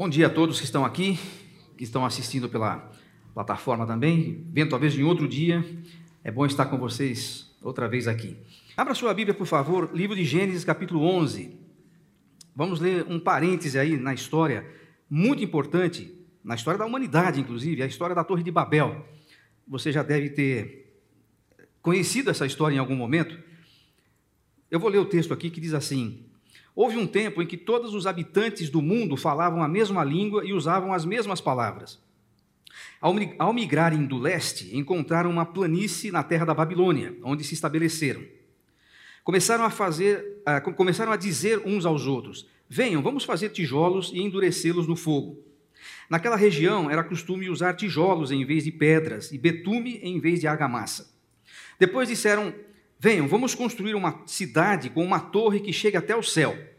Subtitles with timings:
[0.00, 1.18] Bom dia a todos que estão aqui,
[1.76, 2.90] que estão assistindo pela
[3.34, 5.62] plataforma também, vendo talvez em outro dia.
[6.24, 8.34] É bom estar com vocês outra vez aqui.
[8.74, 11.54] Abra sua Bíblia, por favor, livro de Gênesis, capítulo 11.
[12.56, 14.66] Vamos ler um parêntese aí na história,
[15.10, 19.06] muito importante, na história da humanidade, inclusive, a história da Torre de Babel.
[19.68, 20.98] Você já deve ter
[21.82, 23.38] conhecido essa história em algum momento.
[24.70, 26.24] Eu vou ler o texto aqui que diz assim:
[26.82, 30.54] Houve um tempo em que todos os habitantes do mundo falavam a mesma língua e
[30.54, 32.00] usavam as mesmas palavras.
[33.38, 38.22] Ao migrarem do leste, encontraram uma planície na terra da Babilônia, onde se estabeleceram.
[39.22, 40.42] Começaram a fazer,
[40.74, 45.38] começaram a dizer uns aos outros: Venham, vamos fazer tijolos e endurecê-los no fogo.
[46.08, 50.46] Naquela região era costume usar tijolos em vez de pedras e betume em vez de
[50.46, 51.14] argamassa.
[51.78, 52.54] Depois disseram:
[52.98, 56.69] Venham, vamos construir uma cidade com uma torre que chegue até o céu.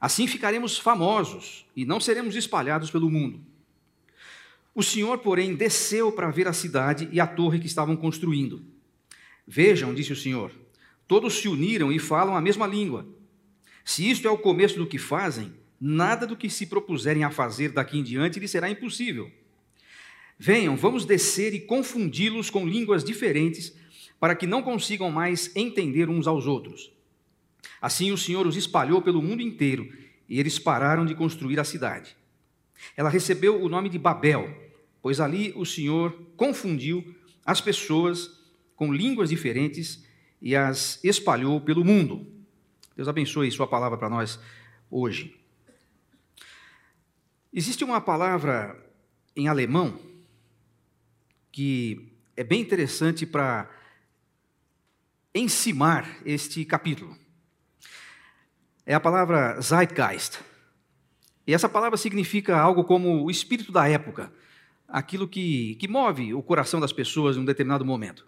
[0.00, 3.40] Assim ficaremos famosos e não seremos espalhados pelo mundo.
[4.74, 8.64] O Senhor, porém, desceu para ver a cidade e a torre que estavam construindo.
[9.46, 10.52] Vejam, disse o Senhor,
[11.06, 13.06] todos se uniram e falam a mesma língua.
[13.84, 17.72] Se isto é o começo do que fazem, nada do que se propuserem a fazer
[17.72, 19.30] daqui em diante lhes será impossível.
[20.38, 23.74] Venham, vamos descer e confundi-los com línguas diferentes
[24.18, 26.90] para que não consigam mais entender uns aos outros.
[27.80, 29.90] Assim o Senhor os espalhou pelo mundo inteiro
[30.28, 32.16] e eles pararam de construir a cidade.
[32.96, 34.48] Ela recebeu o nome de Babel,
[35.02, 38.38] pois ali o Senhor confundiu as pessoas
[38.76, 40.04] com línguas diferentes
[40.40, 42.26] e as espalhou pelo mundo.
[42.96, 44.38] Deus abençoe Sua palavra para nós
[44.90, 45.36] hoje.
[47.52, 48.78] Existe uma palavra
[49.34, 49.98] em alemão
[51.50, 53.68] que é bem interessante para
[55.34, 57.19] encimar este capítulo.
[58.86, 60.38] É a palavra Zeitgeist.
[61.46, 64.32] E essa palavra significa algo como o espírito da época,
[64.88, 68.26] aquilo que, que move o coração das pessoas em um determinado momento.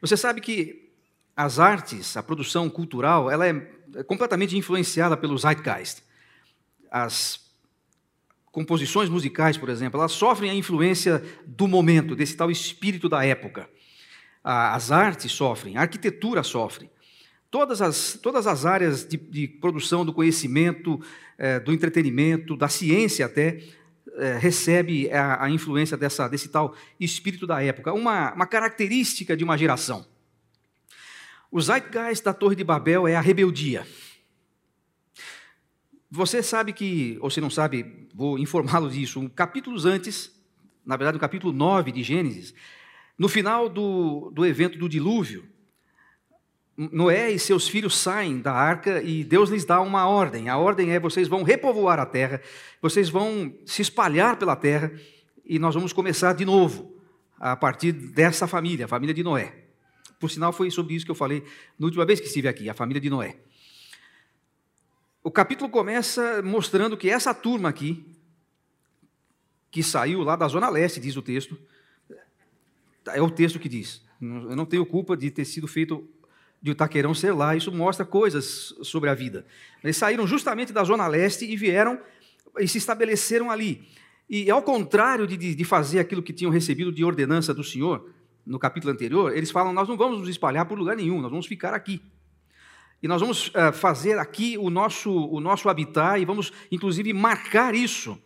[0.00, 0.90] Você sabe que
[1.36, 3.54] as artes, a produção cultural, ela é
[4.06, 6.02] completamente influenciada pelo Zeitgeist.
[6.90, 7.40] As
[8.50, 13.68] composições musicais, por exemplo, elas sofrem a influência do momento, desse tal espírito da época
[14.42, 16.90] as artes sofrem, a arquitetura sofre.
[17.52, 20.98] Todas as, todas as áreas de, de produção do conhecimento,
[21.36, 23.62] é, do entretenimento, da ciência até,
[24.16, 29.44] é, recebe a, a, influência dessa, desse tal espírito da época, uma, uma característica de
[29.44, 30.06] uma geração.
[31.50, 33.86] O zeitgeist da Torre de Babel é a rebeldia.
[36.10, 40.32] Você sabe que, ou se não sabe, vou informá-lo disso, um capítulos antes,
[40.86, 42.54] na verdade, o capítulo 9 de Gênesis,
[43.18, 45.51] no final do, do evento do dilúvio,
[46.76, 50.48] Noé e seus filhos saem da arca e Deus lhes dá uma ordem.
[50.48, 52.40] A ordem é: vocês vão repovoar a terra,
[52.80, 54.92] vocês vão se espalhar pela terra
[55.44, 56.96] e nós vamos começar de novo
[57.38, 59.66] a partir dessa família, a família de Noé.
[60.18, 61.44] Por sinal, foi sobre isso que eu falei
[61.78, 63.36] na última vez que estive aqui, a família de Noé.
[65.22, 68.06] O capítulo começa mostrando que essa turma aqui,
[69.70, 71.58] que saiu lá da zona leste, diz o texto,
[73.08, 74.02] é o texto que diz.
[74.20, 76.08] Eu não tenho culpa de ter sido feito
[76.62, 79.44] de o Taqueirão ser lá, isso mostra coisas sobre a vida.
[79.82, 82.00] Eles saíram justamente da Zona Leste e vieram
[82.58, 83.88] e se estabeleceram ali.
[84.30, 88.08] E ao contrário de, de fazer aquilo que tinham recebido de ordenança do Senhor,
[88.46, 91.46] no capítulo anterior, eles falam: Nós não vamos nos espalhar por lugar nenhum, nós vamos
[91.46, 92.00] ficar aqui.
[93.02, 97.74] E nós vamos uh, fazer aqui o nosso, o nosso habitat e vamos, inclusive, marcar
[97.74, 98.16] isso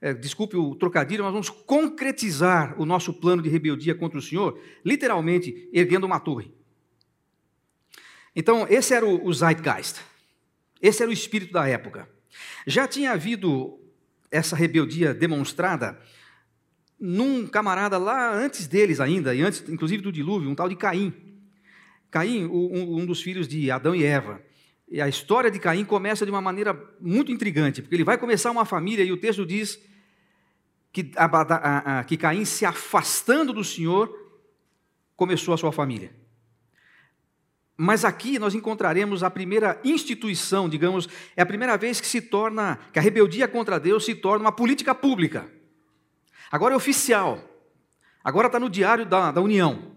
[0.00, 4.58] é, desculpe o trocadilho, nós vamos concretizar o nosso plano de rebeldia contra o Senhor,
[4.84, 6.52] literalmente erguendo uma torre.
[8.34, 10.00] Então, esse era o, Zeitgeist,
[10.80, 12.08] esse era o espírito da época.
[12.66, 13.78] Já tinha havido
[14.30, 15.98] essa rebeldia demonstrada
[17.00, 21.12] num camarada lá antes deles ainda, e antes inclusive do dilúvio, um tal de Caim.
[22.10, 24.42] Caim, um, um dos filhos de Adão e Eva.
[24.90, 28.50] E a história de Caim começa de uma maneira muito intrigante, porque ele vai começar
[28.50, 29.78] uma família e o texto diz
[30.92, 34.10] que, a, a, a, que Caim, se afastando do Senhor,
[35.14, 36.10] começou a sua família.
[37.80, 42.76] Mas aqui nós encontraremos a primeira instituição, digamos, é a primeira vez que se torna,
[42.92, 45.48] que a rebeldia contra Deus se torna uma política pública.
[46.50, 47.40] Agora é oficial.
[48.24, 49.92] Agora está no diário da, da União.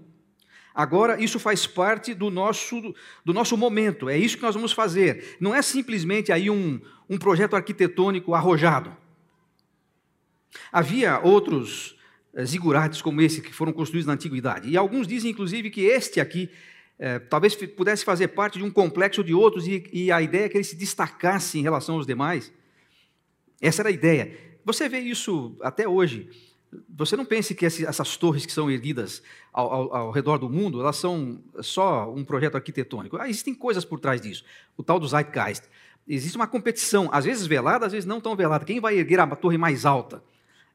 [0.75, 2.93] Agora, isso faz parte do nosso,
[3.25, 5.37] do nosso momento, é isso que nós vamos fazer.
[5.39, 6.79] Não é simplesmente aí um,
[7.09, 8.95] um projeto arquitetônico arrojado.
[10.71, 11.97] Havia outros
[12.33, 16.21] eh, zigurates como esse que foram construídos na antiguidade, e alguns dizem, inclusive, que este
[16.21, 16.49] aqui
[17.03, 20.49] eh, talvez pudesse fazer parte de um complexo de outros, e, e a ideia é
[20.49, 22.53] que ele se destacasse em relação aos demais.
[23.59, 24.37] Essa era a ideia.
[24.63, 26.29] você vê isso até hoje.
[26.95, 30.79] Você não pense que essas torres que são erguidas ao, ao, ao, redor do mundo,
[30.79, 33.17] elas são só um projeto arquitetônico.
[33.17, 34.45] Ah, existem coisas por trás disso.
[34.77, 35.63] O tal do Zeitgeist.
[36.07, 38.63] Existe uma competição, às vezes velada, às vezes não tão velada.
[38.63, 40.23] Quem vai erguer a torre mais alta?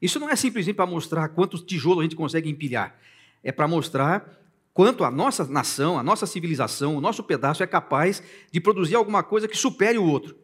[0.01, 2.99] Isso não é simplesmente para mostrar quantos tijolos a gente consegue empilhar.
[3.41, 4.37] É para mostrar
[4.77, 8.21] quanto a nossa nação, a nossa civilização, o nosso pedaço é capaz
[8.51, 10.37] de produzir alguma coisa que supere o outro.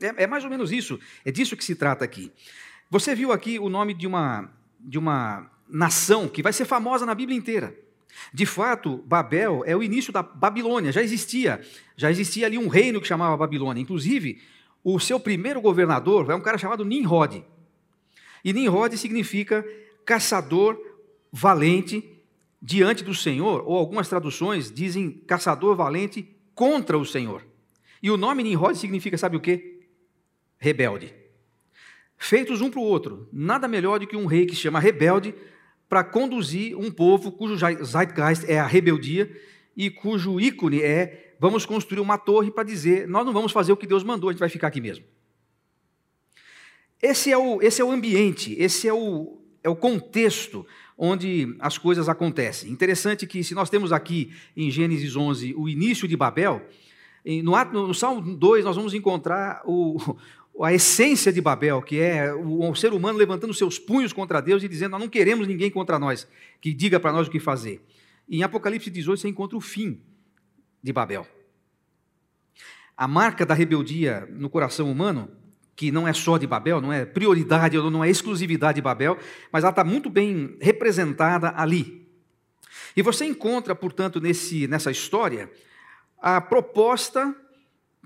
[0.00, 0.96] É, é mais ou menos isso.
[1.24, 2.30] É disso que se trata aqui.
[2.88, 4.48] Você viu aqui o nome de uma,
[4.78, 7.76] de uma nação que vai ser famosa na Bíblia inteira.
[8.32, 11.60] De fato, Babel é o início da Babilônia, já existia.
[11.96, 13.82] Já existia ali um reino que chamava Babilônia.
[13.82, 14.40] Inclusive,
[14.84, 17.44] o seu primeiro governador é um cara chamado Nimrod.
[18.44, 19.66] E Nimrod significa
[20.06, 20.78] caçador
[21.32, 22.19] valente
[22.60, 27.46] diante do Senhor, ou algumas traduções dizem caçador valente contra o Senhor.
[28.02, 29.80] E o nome Nimrod significa, sabe o quê?
[30.58, 31.20] Rebelde
[32.20, 33.26] feitos um para o outro.
[33.32, 35.34] Nada melhor do que um rei que se chama rebelde
[35.88, 39.34] para conduzir um povo cujo zeitgeist é a rebeldia
[39.74, 43.76] e cujo ícone é vamos construir uma torre para dizer nós não vamos fazer o
[43.76, 45.04] que Deus mandou, a gente vai ficar aqui mesmo.
[47.02, 50.66] Esse é o, esse é o ambiente, esse é o, é o contexto
[51.02, 52.70] onde as coisas acontecem.
[52.70, 56.60] Interessante que se nós temos aqui em Gênesis 11 o início de Babel,
[57.42, 59.96] no, no Salmo 2 nós vamos encontrar o,
[60.62, 64.68] a essência de Babel, que é o, ser humano levantando seus punhos contra Deus e
[64.68, 66.28] dizendo: Nós não queremos ninguém contra nós,
[66.60, 67.82] que diga para nós o que fazer.
[68.28, 70.02] Em Apocalipse 18 você encontra o fim
[70.82, 71.26] de Babel.
[72.94, 75.30] A marca da rebeldia no coração humano,
[75.80, 79.16] que não é só de Babel, não é prioridade não é exclusividade de Babel,
[79.50, 82.06] mas ela está muito bem representada ali.
[82.94, 85.50] E você encontra, portanto, nesse, nessa história,
[86.20, 87.34] a proposta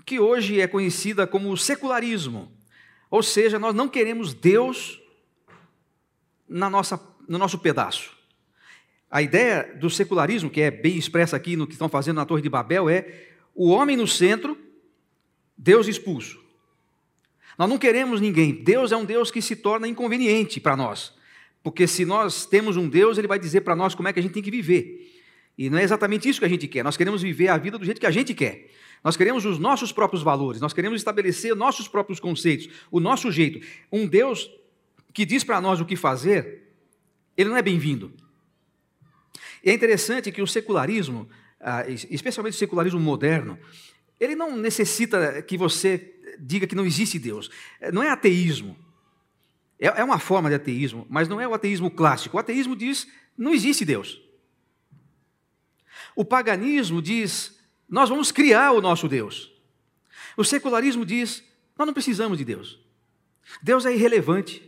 [0.05, 2.49] que hoje é conhecida como secularismo.
[3.11, 5.01] Ou seja, nós não queremos Deus
[6.47, 8.15] na nossa, no nosso pedaço.
[9.11, 12.41] A ideia do secularismo, que é bem expressa aqui no que estão fazendo na Torre
[12.41, 14.57] de Babel, é o homem no centro,
[15.57, 16.44] Deus expulso.
[17.57, 18.53] Nós não queremos ninguém.
[18.53, 21.13] Deus é um Deus que se torna inconveniente para nós.
[21.63, 24.21] Porque se nós temos um Deus, ele vai dizer para nós como é que a
[24.21, 25.11] gente tem que viver.
[25.57, 26.83] E não é exatamente isso que a gente quer.
[26.83, 28.69] Nós queremos viver a vida do jeito que a gente quer.
[29.03, 33.65] Nós queremos os nossos próprios valores, nós queremos estabelecer nossos próprios conceitos, o nosso jeito.
[33.91, 34.49] Um Deus
[35.13, 36.71] que diz para nós o que fazer,
[37.37, 38.11] ele não é bem-vindo.
[39.63, 41.29] E é interessante que o secularismo,
[41.59, 43.57] ah, especialmente o secularismo moderno,
[44.19, 47.49] ele não necessita que você diga que não existe Deus.
[47.93, 48.77] Não é ateísmo.
[49.79, 52.37] É, é uma forma de ateísmo, mas não é o ateísmo clássico.
[52.37, 54.21] O ateísmo diz não existe Deus.
[56.15, 57.55] O paganismo diz
[57.87, 59.51] nós vamos criar o nosso Deus.
[60.35, 61.43] O secularismo diz:
[61.77, 62.79] nós não precisamos de Deus.
[63.61, 64.61] Deus é irrelevante.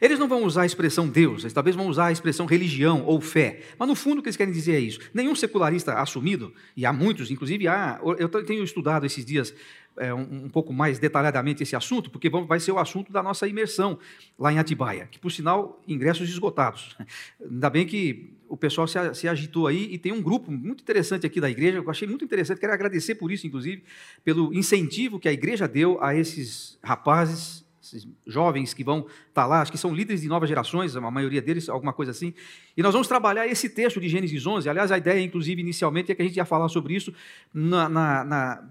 [0.00, 3.20] Eles não vão usar a expressão Deus, eles talvez vão usar a expressão religião ou
[3.20, 5.00] fé, mas no fundo o que eles querem dizer é isso.
[5.14, 9.54] Nenhum secularista assumido, e há muitos, inclusive há, eu tenho estudado esses dias
[9.98, 13.46] é, um, um, pouco mais detalhadamente esse assunto, porque vai ser o assunto da nossa
[13.46, 13.98] imersão
[14.38, 16.96] lá em Atibaia, que por sinal, ingressos esgotados.
[17.40, 21.26] Ainda bem que o pessoal se, se, agitou aí e tem um grupo muito interessante
[21.26, 23.84] aqui da igreja, eu achei muito interessante, quero agradecer por isso, inclusive,
[24.24, 29.46] pelo incentivo que a igreja deu a esses rapazes, esses jovens que vão estar tá
[29.46, 32.34] lá, acho que são líderes de novas gerações, a maioria deles, alguma coisa assim.
[32.76, 34.68] E nós vamos trabalhar esse texto de Gênesis 11.
[34.68, 37.12] Aliás, a ideia, inclusive, inicialmente, é que a gente ia falar sobre isso
[37.52, 38.68] na, na, na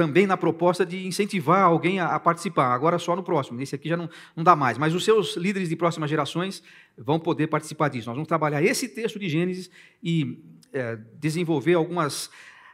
[0.00, 3.86] também na proposta de incentivar alguém a, a, participar, agora só no próximo, nesse aqui
[3.86, 6.62] já não, não dá mais, mas os seus líderes de próximas gerações
[6.96, 8.06] vão poder participar disso.
[8.06, 9.70] Nós vamos trabalhar esse texto de Gênesis
[10.02, 10.42] e
[10.72, 12.30] é, desenvolver algumas,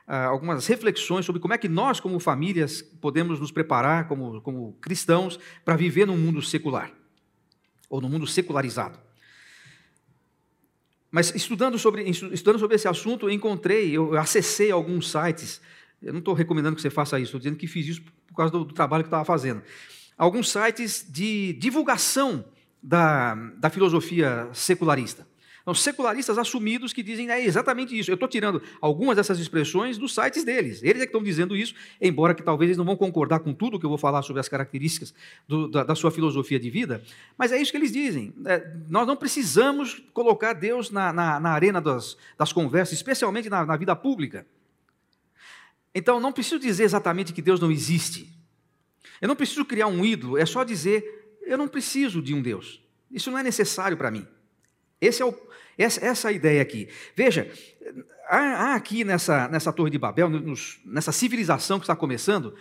[0.06, 4.74] ah, algumas reflexões sobre como é que nós, como famílias, podemos nos preparar como, como
[4.80, 6.92] cristãos para viver num mundo secular,
[7.90, 9.00] ou num mundo secularizado.
[11.10, 15.60] Mas estudando sobre, estudando sobre esse assunto, eu encontrei, eu acessei alguns sites
[16.06, 18.52] eu não estou recomendando que você faça isso, estou dizendo que fiz isso por causa
[18.52, 19.60] do, do trabalho que estava fazendo.
[20.16, 22.44] Alguns sites de divulgação
[22.80, 25.26] da, da filosofia secularista.
[25.66, 28.08] Então, secularistas assumidos que dizem é exatamente isso.
[28.08, 30.80] Eu estou tirando algumas dessas expressões dos sites deles.
[30.80, 33.76] Eles é que estão dizendo isso, embora que talvez eles não vão concordar com tudo
[33.76, 35.12] que eu vou falar sobre as características
[35.48, 37.02] do, da, da, sua filosofia de vida,
[37.36, 38.32] mas é isso que eles dizem.
[38.44, 43.66] É, nós não precisamos colocar Deus na, na, na arena das, das conversas, especialmente na,
[43.66, 44.46] na vida pública.
[45.98, 48.30] Então, não preciso dizer exatamente que Deus não existe.
[49.18, 52.82] Eu não preciso criar um ídolo, é só dizer, eu não preciso de um Deus.
[53.10, 54.26] Isso não é necessário para mim.
[55.00, 55.34] É o,
[55.78, 56.86] essa, essa é a ideia aqui.
[57.14, 57.50] Veja,
[58.28, 62.54] há, há aqui nessa, nessa Torre de Babel, nos, nessa civilização que está começando,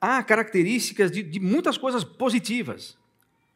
[0.00, 2.98] há características de, de muitas coisas positivas.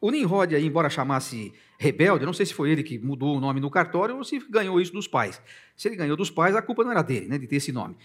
[0.01, 3.41] O Nimrod, aí, embora chamasse rebelde, eu não sei se foi ele que mudou o
[3.41, 5.43] nome no cartório ou se ganhou isso dos pais.
[5.77, 7.97] Se ele ganhou dos pais, a culpa não era dele, né, de ter esse nome.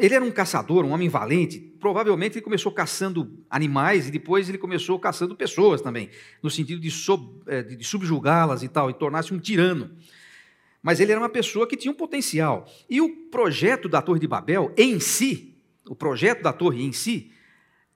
[0.00, 1.58] Ele era um caçador, um homem valente.
[1.78, 6.08] Provavelmente ele começou caçando animais e depois ele começou caçando pessoas também,
[6.42, 9.90] no sentido de, sub, é, de subjugá-las e tal, e tornar-se um tirano.
[10.82, 12.66] Mas ele era uma pessoa que tinha um potencial.
[12.88, 15.54] E o projeto da Torre de Babel em si,
[15.86, 17.30] o projeto da torre em si,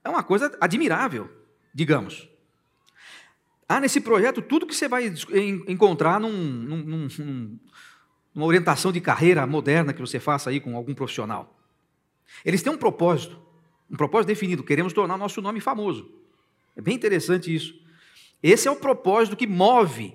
[0.02, 1.30] é uma coisa admirável,
[1.72, 2.28] digamos.
[3.66, 5.12] Há nesse projeto tudo que você vai
[5.66, 7.58] encontrar num, num, num,
[8.34, 11.53] numa orientação de carreira moderna que você faça aí com algum profissional.
[12.44, 13.38] Eles têm um propósito,
[13.90, 14.62] um propósito definido.
[14.62, 16.10] Queremos tornar nosso nome famoso.
[16.76, 17.74] É bem interessante isso.
[18.42, 20.14] Esse é o propósito que move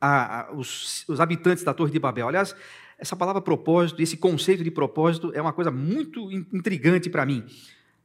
[0.00, 2.28] a, a, os, os habitantes da Torre de Babel.
[2.28, 2.54] Aliás,
[2.98, 7.44] essa palavra propósito, esse conceito de propósito é uma coisa muito intrigante para mim.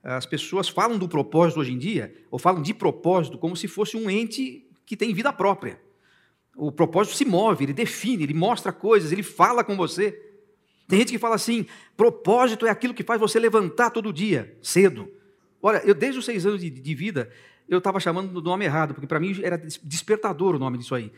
[0.03, 3.97] As pessoas falam do propósito hoje em dia, ou falam de propósito, como se fosse
[3.97, 5.79] um ente que tem vida própria.
[6.55, 10.26] O propósito se move, ele define, ele mostra coisas, ele fala com você.
[10.87, 11.65] Tem gente que fala assim:
[11.95, 15.11] propósito é aquilo que faz você levantar todo dia, cedo.
[15.61, 17.29] Olha, eu desde os seis anos de, de vida,
[17.67, 21.11] eu estava chamando do nome errado, porque para mim era despertador o nome disso aí.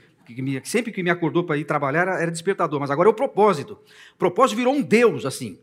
[0.64, 3.74] sempre que me acordou para ir trabalhar era despertador, mas agora é o propósito.
[4.16, 5.60] O propósito virou um Deus, assim.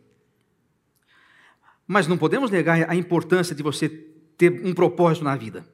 [1.86, 3.88] Mas não podemos negar a importância de você
[4.36, 5.66] ter um propósito na vida.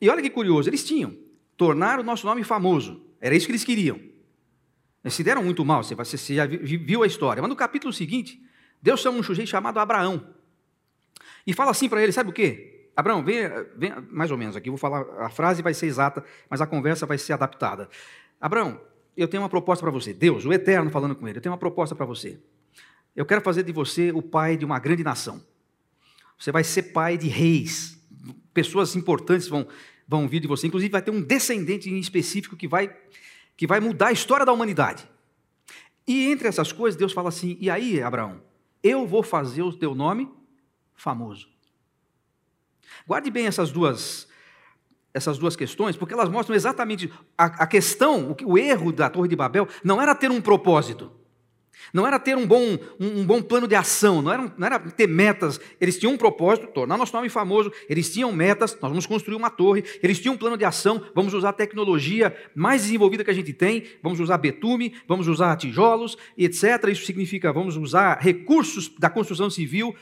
[0.00, 1.16] E olha que curioso, eles tinham.
[1.56, 3.02] Tornar o nosso nome famoso.
[3.20, 3.98] Era isso que eles queriam.
[5.08, 7.40] Eles se deram muito mal, você já viu a história.
[7.40, 8.40] Mas no capítulo seguinte,
[8.80, 10.34] Deus chama um sujeito chamado Abraão.
[11.46, 12.90] E fala assim para ele: sabe o quê?
[12.94, 16.60] Abraão, vem, vem, mais ou menos aqui, vou falar, a frase vai ser exata, mas
[16.60, 17.88] a conversa vai ser adaptada.
[18.40, 18.80] Abraão,
[19.16, 20.12] eu tenho uma proposta para você.
[20.12, 22.38] Deus, o Eterno falando com ele, eu tenho uma proposta para você.
[23.16, 25.42] Eu quero fazer de você o pai de uma grande nação.
[26.38, 27.98] Você vai ser pai de reis.
[28.52, 29.66] Pessoas importantes vão,
[30.06, 30.66] vão vir de você.
[30.66, 32.94] Inclusive, vai ter um descendente em específico que vai,
[33.58, 35.06] que vai mudar a história da humanidade.
[36.06, 38.40] E entre essas coisas, Deus fala assim: e aí, Abraão,
[38.82, 40.32] eu vou fazer o teu nome
[40.94, 41.48] famoso.
[43.06, 44.28] Guarde bem essas duas,
[45.12, 49.28] essas duas questões, porque elas mostram exatamente a, a questão, o, o erro da Torre
[49.28, 51.10] de Babel não era ter um propósito.
[51.92, 54.78] Não era ter um bom, um, um bom plano de ação, não era, não era,
[54.78, 55.60] ter metas.
[55.80, 59.50] Eles tinham um propósito, tornar nosso nome famoso, eles tinham metas, nós vamos construir uma
[59.50, 63.34] torre, eles tinham um plano de ação, vamos usar a tecnologia mais desenvolvida que a
[63.34, 66.88] gente tem, vamos usar betume, vamos usar tijolos, etc.
[66.90, 69.94] Isso significa vamos usar recursos da construção civil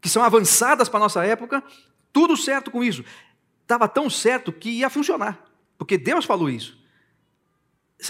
[0.00, 1.62] que são avançadas para a nossa época,
[2.12, 3.04] tudo certo com isso.
[3.62, 5.44] Estava tão certo que ia funcionar,
[5.78, 6.80] porque Deus falou isso.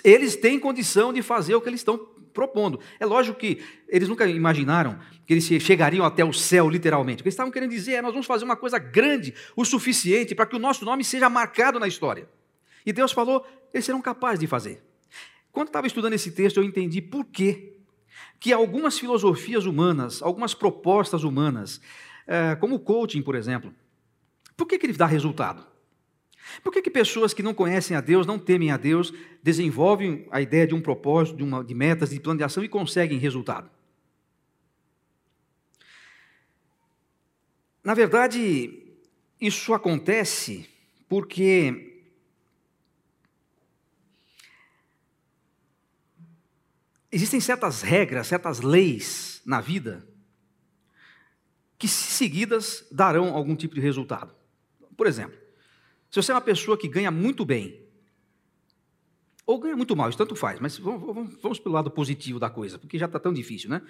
[0.05, 2.09] Eles têm condição de fazer o que eles estão
[2.41, 2.81] propondo.
[2.99, 7.21] É lógico que eles nunca imaginaram que eles chegariam até o céu, literalmente.
[7.21, 10.35] O que eles estavam querendo dizer é: nós vamos fazer uma coisa grande o suficiente
[10.35, 12.27] para que o nosso nome seja marcado na história.
[12.87, 14.83] E Deus falou: eles serão capazes de fazer.
[15.53, 17.75] Quando estava estudando esse texto, eu entendi por quê
[18.39, 21.79] que algumas filosofias humanas, algumas propostas humanas,
[22.27, 23.75] eh, como o coaching, por exemplo,
[24.57, 25.67] por que, que ele dá resultado?
[26.63, 30.41] Por que, que pessoas que não conhecem a Deus, não temem a Deus, desenvolvem a
[30.41, 33.71] ideia de um propósito, de, uma, de metas, de plano de ação e conseguem resultado?
[37.83, 38.79] Na verdade,
[39.41, 40.69] isso acontece
[41.09, 42.05] porque
[47.11, 50.07] existem certas regras, certas leis na vida
[51.79, 54.35] que, se seguidas, darão algum tipo de resultado.
[54.95, 55.40] Por exemplo,
[56.11, 57.81] se você é uma pessoa que ganha muito bem,
[59.47, 62.79] ou ganha muito mal, isso tanto faz, mas vamos, vamos, pelo lado positivo da coisa,
[62.79, 63.81] porque já está tão difícil, né?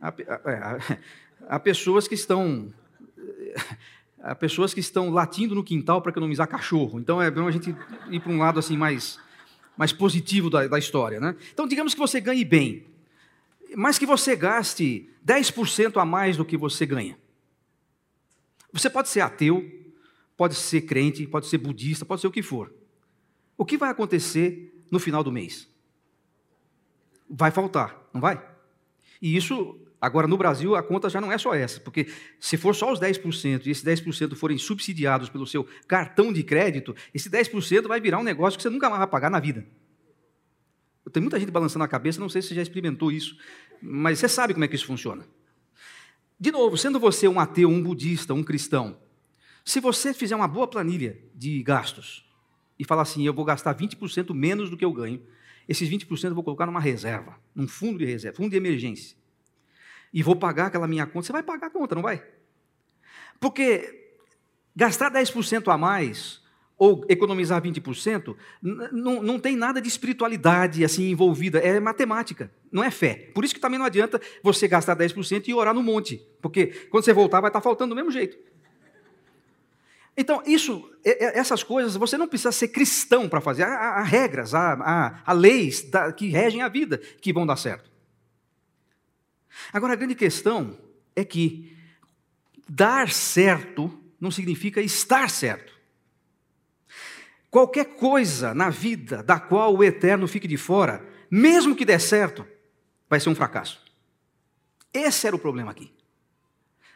[0.00, 0.08] Há,
[1.48, 2.72] há, há, pessoas que estão.
[4.24, 7.00] Há pessoas que estão latindo no quintal para economizar cachorro.
[7.00, 7.74] Então é bom a gente
[8.08, 9.18] ir para um lado assim mais,
[9.76, 11.34] mais positivo da, da história, né?
[11.52, 12.86] Então digamos que você ganhe bem,
[13.74, 17.18] mas que você gaste 10% a mais do que você ganha.
[18.72, 19.68] Você pode ser ateu,
[20.42, 22.74] pode ser crente, pode ser budista, pode ser o que for.
[23.56, 25.68] O que vai acontecer no final do mês?
[27.30, 28.44] Vai faltar, não vai?
[29.20, 32.08] E isso, agora no Brasil, a conta já não é só essa, porque
[32.40, 36.92] se for só os 10% e esses 10% forem subsidiados pelo seu cartão de crédito,
[37.14, 39.64] esse 10% vai virar um negócio que você nunca mais vai pagar na vida.
[41.12, 43.36] Tem muita gente balançando a cabeça, não sei se você já experimentou isso,
[43.80, 45.24] mas você sabe como é que isso funciona.
[46.36, 48.98] De novo, sendo você um ateu, um budista, um cristão,
[49.64, 52.28] se você fizer uma boa planilha de gastos
[52.78, 55.22] e falar assim, eu vou gastar 20% menos do que eu ganho,
[55.68, 59.16] esses 20% eu vou colocar numa reserva, num fundo de reserva, fundo de emergência.
[60.12, 61.26] E vou pagar aquela minha conta.
[61.26, 62.22] Você vai pagar a conta, não vai?
[63.40, 64.18] Porque
[64.74, 66.42] gastar 10% a mais
[66.82, 72.90] ou economizar 20%, não, não tem nada de espiritualidade assim envolvida, é matemática, não é
[72.90, 73.30] fé.
[73.32, 77.04] Por isso que também não adianta você gastar 10% e orar no monte, porque quando
[77.04, 78.36] você voltar vai estar faltando do mesmo jeito.
[80.16, 83.62] Então, isso, essas coisas, você não precisa ser cristão para fazer.
[83.62, 87.90] Há, há regras, há, há, há leis que regem a vida que vão dar certo.
[89.72, 90.78] Agora, a grande questão
[91.16, 91.76] é que
[92.68, 95.72] dar certo não significa estar certo.
[97.50, 102.46] Qualquer coisa na vida da qual o eterno fique de fora, mesmo que dê certo,
[103.08, 103.82] vai ser um fracasso.
[104.92, 105.92] Esse era o problema aqui.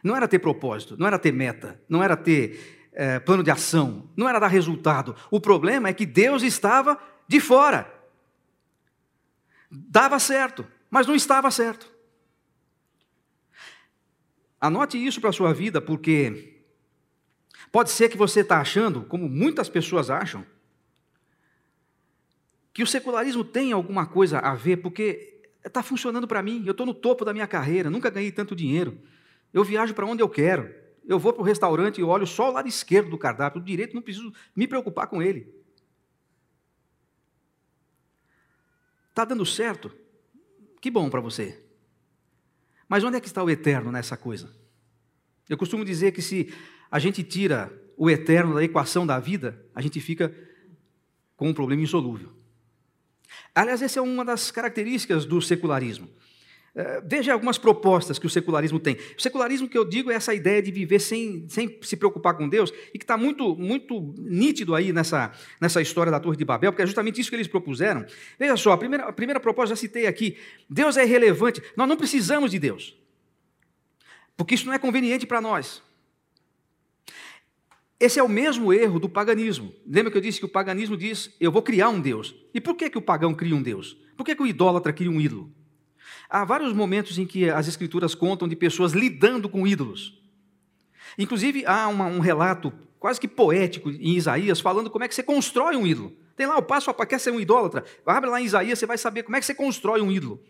[0.03, 4.09] Não era ter propósito, não era ter meta, não era ter é, plano de ação,
[4.17, 5.15] não era dar resultado.
[5.31, 6.99] O problema é que Deus estava
[7.29, 7.93] de fora.
[9.71, 11.93] Dava certo, mas não estava certo.
[14.59, 16.63] Anote isso para a sua vida, porque
[17.71, 20.47] pode ser que você está achando, como muitas pessoas acham,
[22.73, 26.87] que o secularismo tem alguma coisa a ver, porque está funcionando para mim, eu estou
[26.87, 28.99] no topo da minha carreira, nunca ganhei tanto dinheiro,
[29.53, 32.53] eu viajo para onde eu quero, eu vou para o restaurante e olho só o
[32.53, 35.55] lado esquerdo do cardápio, o direito não preciso me preocupar com ele.
[39.11, 39.91] Está dando certo?
[40.81, 41.63] Que bom para você.
[42.89, 44.55] Mas onde é que está o eterno nessa coisa?
[45.49, 46.53] Eu costumo dizer que se
[46.91, 50.35] a gente tira o eterno da equação da vida, a gente fica
[51.37, 52.33] com um problema insolúvel.
[53.55, 56.09] Aliás, essa é uma das características do secularismo.
[56.77, 58.99] Eh, veja algumas propostas que o secularismo tem.
[59.17, 62.47] O secularismo que eu digo é essa ideia de viver sem, sem se preocupar com
[62.47, 66.71] Deus, e que está muito, muito nítido aí nessa, nessa história da Torre de Babel,
[66.71, 68.05] porque é justamente isso que eles propuseram.
[68.39, 70.37] Veja só, a primeira, a primeira proposta, já citei aqui:
[70.69, 72.95] Deus é irrelevante, nós não precisamos de Deus,
[74.37, 75.83] porque isso não é conveniente para nós.
[77.99, 79.73] Esse é o mesmo erro do paganismo.
[79.87, 82.35] Lembra que eu disse que o paganismo diz: eu vou criar um Deus.
[82.53, 83.97] E por que, que o pagão cria um Deus?
[84.15, 85.56] Por que, que o idólatra cria um ídolo?
[86.29, 90.21] Há vários momentos em que as escrituras contam de pessoas lidando com ídolos.
[91.19, 95.23] Inclusive, há uma, um relato quase que poético em Isaías falando como é que você
[95.23, 96.13] constrói um ídolo.
[96.37, 97.85] Tem lá o passo a quer ser um idólatra?
[98.05, 100.43] Abre lá em Isaías, você vai saber como é que você constrói um ídolo.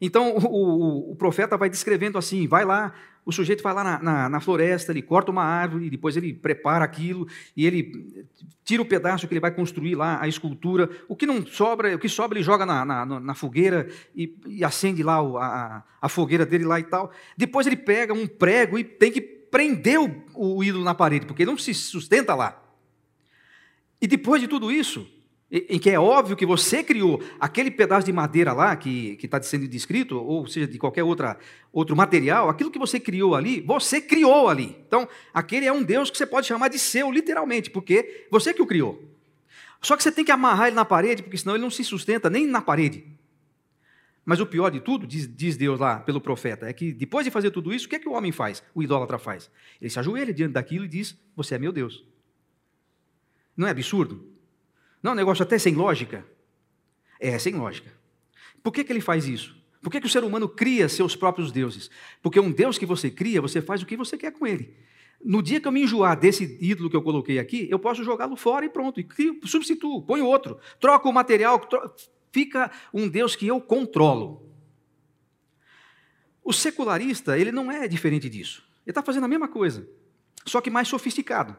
[0.00, 2.92] Então, o, o, o profeta vai descrevendo assim: vai lá,
[3.26, 6.84] o sujeito vai lá na, na, na, floresta, ele corta uma árvore, depois ele prepara
[6.84, 8.24] aquilo e ele
[8.64, 10.88] tira o pedaço que ele vai construir lá, a escultura.
[11.08, 14.64] O que não sobra, o que sobra ele joga na, na, na fogueira e, e,
[14.64, 17.10] acende lá a, a, fogueira dele lá e tal.
[17.36, 21.42] Depois ele pega um prego e tem que prender o, o ídolo na parede, porque
[21.42, 22.62] ele não se sustenta lá.
[24.00, 25.04] E depois de tudo isso,
[25.50, 29.68] em que é óbvio que você criou aquele pedaço de madeira lá que está sendo
[29.68, 31.38] descrito, ou seja, de qualquer outra,
[31.72, 34.76] outro material, aquilo que você criou ali, você criou ali.
[34.86, 38.60] Então, aquele é um Deus que você pode chamar de seu, literalmente, porque você que
[38.60, 39.00] o criou.
[39.80, 42.28] Só que você tem que amarrar ele na parede, porque senão ele não se sustenta
[42.28, 43.04] nem na parede.
[44.24, 47.30] Mas o pior de tudo, diz, diz Deus lá pelo profeta, é que depois de
[47.30, 48.64] fazer tudo isso, o que é que o homem faz?
[48.74, 49.48] O idólatra faz?
[49.80, 52.04] Ele se ajoelha diante daquilo e diz: Você é meu Deus.
[53.56, 54.35] Não é absurdo?
[55.02, 56.26] Não negócio até sem lógica?
[57.20, 57.92] É, sem lógica.
[58.62, 59.56] Por que, que ele faz isso?
[59.82, 61.88] Por que, que o ser humano cria seus próprios deuses?
[62.20, 64.74] Porque um Deus que você cria, você faz o que você quer com ele.
[65.24, 68.36] No dia que eu me enjoar desse ídolo que eu coloquei aqui, eu posso jogá-lo
[68.36, 69.00] fora e pronto.
[69.00, 70.58] E crio, substituo, ponho outro.
[70.80, 71.94] Troco o material, tro...
[72.32, 74.50] fica um Deus que eu controlo.
[76.42, 78.62] O secularista, ele não é diferente disso.
[78.84, 79.88] Ele está fazendo a mesma coisa,
[80.44, 81.56] só que mais sofisticado.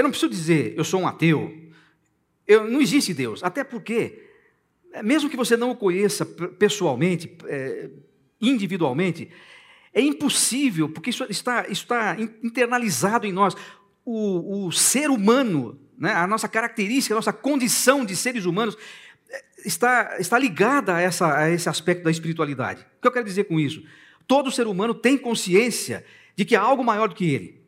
[0.00, 1.54] Eu não preciso dizer, eu sou um ateu.
[2.46, 3.44] Eu, não existe Deus.
[3.44, 4.30] Até porque,
[5.04, 7.90] mesmo que você não o conheça pessoalmente, é,
[8.40, 9.30] individualmente,
[9.92, 13.54] é impossível, porque isso está, isso está internalizado em nós.
[14.02, 18.78] O, o ser humano, né, a nossa característica, a nossa condição de seres humanos,
[19.28, 22.86] é, está, está ligada a, essa, a esse aspecto da espiritualidade.
[22.96, 23.84] O que eu quero dizer com isso?
[24.26, 27.59] Todo ser humano tem consciência de que há algo maior do que ele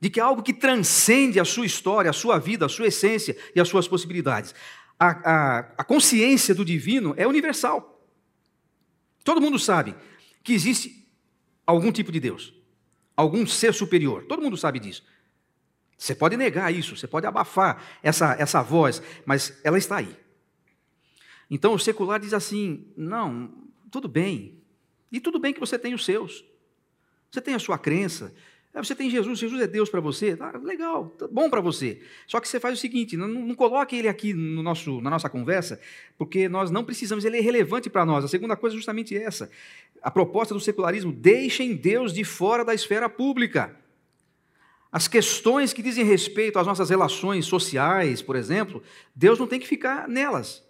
[0.00, 3.36] de que é algo que transcende a sua história, a sua vida, a sua essência
[3.54, 4.54] e as suas possibilidades.
[4.98, 8.02] A, a, a consciência do divino é universal.
[9.22, 9.94] Todo mundo sabe
[10.42, 11.06] que existe
[11.66, 12.54] algum tipo de Deus,
[13.14, 14.24] algum ser superior.
[14.24, 15.04] Todo mundo sabe disso.
[15.96, 20.16] Você pode negar isso, você pode abafar essa, essa voz, mas ela está aí.
[21.50, 23.52] Então o secular diz assim: não,
[23.90, 24.62] tudo bem.
[25.12, 26.42] E tudo bem que você tem os seus.
[27.30, 28.34] Você tem a sua crença,
[28.74, 32.00] você tem Jesus, Jesus é Deus para você, tá, legal, tá bom para você.
[32.26, 35.28] Só que você faz o seguinte: não, não coloque ele aqui no nosso, na nossa
[35.28, 35.80] conversa,
[36.16, 38.24] porque nós não precisamos, ele é relevante para nós.
[38.24, 39.50] A segunda coisa é justamente essa.
[40.00, 43.76] A proposta do secularismo: deixem Deus de fora da esfera pública.
[44.92, 48.82] As questões que dizem respeito às nossas relações sociais, por exemplo,
[49.14, 50.64] Deus não tem que ficar nelas.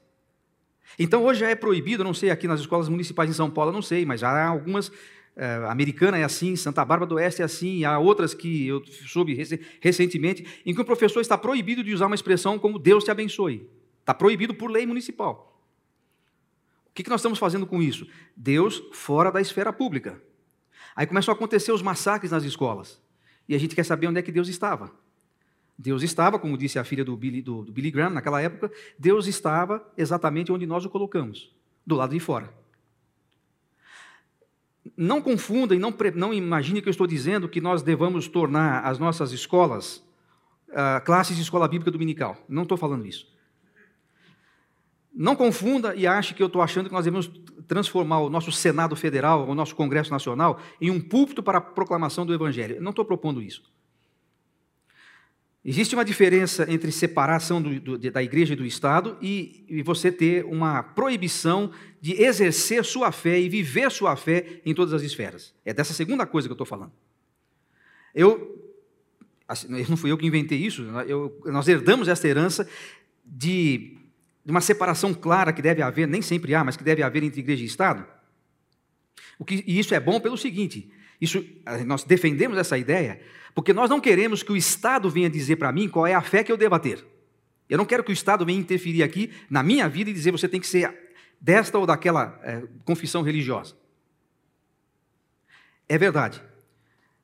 [0.99, 3.83] Então hoje já é proibido, não sei aqui nas escolas municipais em São Paulo, não
[3.83, 4.91] sei, mas já há algumas
[5.37, 9.35] é, Americana é assim, Santa Bárbara do Oeste é assim, há outras que eu soube
[9.81, 13.69] recentemente, em que o professor está proibido de usar uma expressão como Deus te abençoe.
[14.01, 15.62] Está proibido por lei municipal.
[16.88, 18.07] O que nós estamos fazendo com isso?
[18.37, 20.21] Deus fora da esfera pública.
[20.95, 23.01] Aí começam a acontecer os massacres nas escolas.
[23.49, 24.93] E a gente quer saber onde é que Deus estava.
[25.79, 29.27] Deus estava, como disse a filha do Billy, do, do Billy Graham naquela época, Deus
[29.27, 31.55] estava exatamente onde nós o colocamos,
[31.87, 32.53] do lado de fora.
[34.97, 38.99] Não confunda e não, não imagine que eu estou dizendo que nós devamos tornar as
[38.99, 40.03] nossas escolas
[40.69, 42.37] uh, classes de escola bíblica dominical.
[42.49, 43.27] Não estou falando isso.
[45.14, 47.31] Não confunda e ache que eu estou achando que nós devemos
[47.66, 52.25] transformar o nosso Senado Federal, o nosso Congresso Nacional, em um púlpito para a proclamação
[52.25, 52.81] do Evangelho.
[52.81, 53.62] Não estou propondo isso.
[55.62, 60.11] Existe uma diferença entre separação do, do, da igreja e do Estado e, e, você
[60.11, 61.70] ter uma proibição
[62.01, 65.55] de exercer sua fé e viver sua fé em todas as esferas.
[65.62, 66.92] É dessa segunda coisa que eu estou falando.
[68.14, 68.75] Eu,
[69.46, 72.66] assim, não fui eu que inventei isso, eu, nós herdamos essa herança
[73.23, 73.99] de,
[74.42, 77.40] de uma separação clara que deve haver, nem sempre há, mas que deve haver entre
[77.40, 78.07] igreja e Estado.
[79.40, 80.88] O que, e isso é bom pelo seguinte:
[81.20, 81.44] isso,
[81.85, 83.20] nós defendemos essa ideia
[83.55, 86.44] porque nós não queremos que o Estado venha dizer para mim qual é a fé
[86.44, 87.05] que eu devo ter.
[87.68, 90.48] Eu não quero que o Estado venha interferir aqui na minha vida e dizer você
[90.48, 90.92] tem que ser
[91.40, 93.74] desta ou daquela é, confissão religiosa.
[95.88, 96.40] É verdade.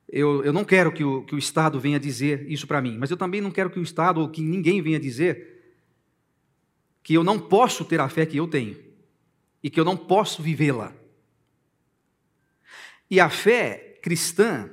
[0.09, 3.11] Eu, eu não quero que o, que o Estado venha dizer isso para mim, mas
[3.11, 5.55] eu também não quero que o Estado ou que ninguém venha dizer
[7.03, 8.77] que eu não posso ter a fé que eu tenho
[9.61, 10.93] e que eu não posso vivê-la.
[13.09, 14.69] E a fé cristã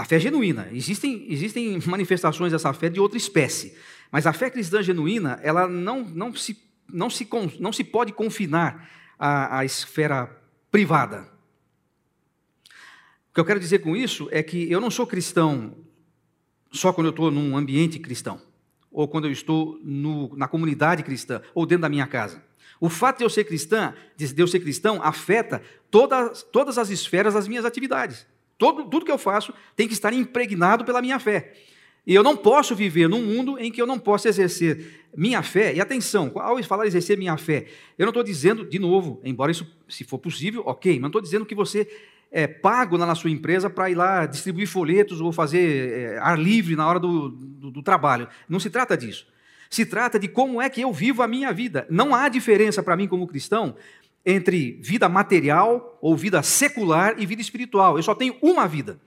[0.00, 0.70] a fé genuína.
[0.72, 3.76] Existem, existem manifestações dessa fé de outra espécie.
[4.10, 6.58] Mas a fé cristã genuína, ela não, não, se,
[6.90, 7.28] não, se,
[7.58, 10.34] não se pode confinar à, à esfera
[10.70, 11.30] privada.
[13.28, 15.76] O que eu quero dizer com isso é que eu não sou cristão
[16.72, 18.40] só quando eu estou num ambiente cristão,
[18.90, 22.42] ou quando eu estou no, na comunidade cristã, ou dentro da minha casa.
[22.80, 27.34] O fato de eu ser cristã, de eu ser cristão, afeta todas, todas as esferas
[27.34, 28.26] das minhas atividades.
[28.56, 31.52] Todo, tudo que eu faço tem que estar impregnado pela minha fé.
[32.06, 35.74] E eu não posso viver num mundo em que eu não possa exercer minha fé.
[35.74, 37.66] E atenção, ao falar exercer minha fé,
[37.98, 41.20] eu não estou dizendo, de novo, embora isso, se for possível, ok, mas não estou
[41.20, 41.86] dizendo que você
[42.32, 46.38] é pago lá na sua empresa para ir lá distribuir folhetos ou fazer é, ar
[46.38, 48.28] livre na hora do, do, do trabalho.
[48.48, 49.26] Não se trata disso.
[49.70, 51.86] Se trata de como é que eu vivo a minha vida.
[51.88, 53.76] Não há diferença para mim como cristão
[54.26, 57.96] entre vida material ou vida secular e vida espiritual.
[57.96, 59.00] Eu só tenho uma vida.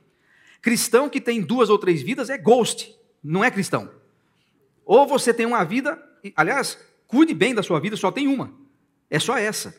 [0.61, 3.91] Cristão que tem duas ou três vidas é ghost, não é cristão.
[4.85, 6.01] Ou você tem uma vida,
[6.35, 8.53] aliás, cuide bem da sua vida, só tem uma.
[9.09, 9.77] É só essa.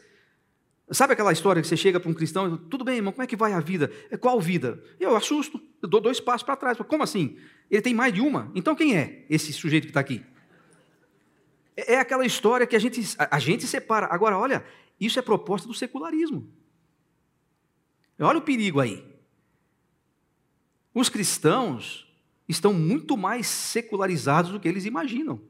[0.90, 3.26] Sabe aquela história que você chega para um cristão e tudo bem, irmão, como é
[3.26, 3.90] que vai a vida?
[4.10, 4.82] É qual vida?
[5.00, 6.76] Eu assusto, eu dou dois passos para trás.
[6.86, 7.38] Como assim?
[7.70, 8.52] Ele tem mais de uma?
[8.54, 10.22] Então quem é esse sujeito que está aqui?
[11.76, 14.06] É, é aquela história que a gente, a gente separa.
[14.10, 14.64] Agora, olha,
[15.00, 16.48] isso é proposta do secularismo.
[18.18, 19.04] Olha o perigo aí.
[20.94, 22.06] Os cristãos
[22.48, 25.40] estão muito mais secularizados do que eles imaginam.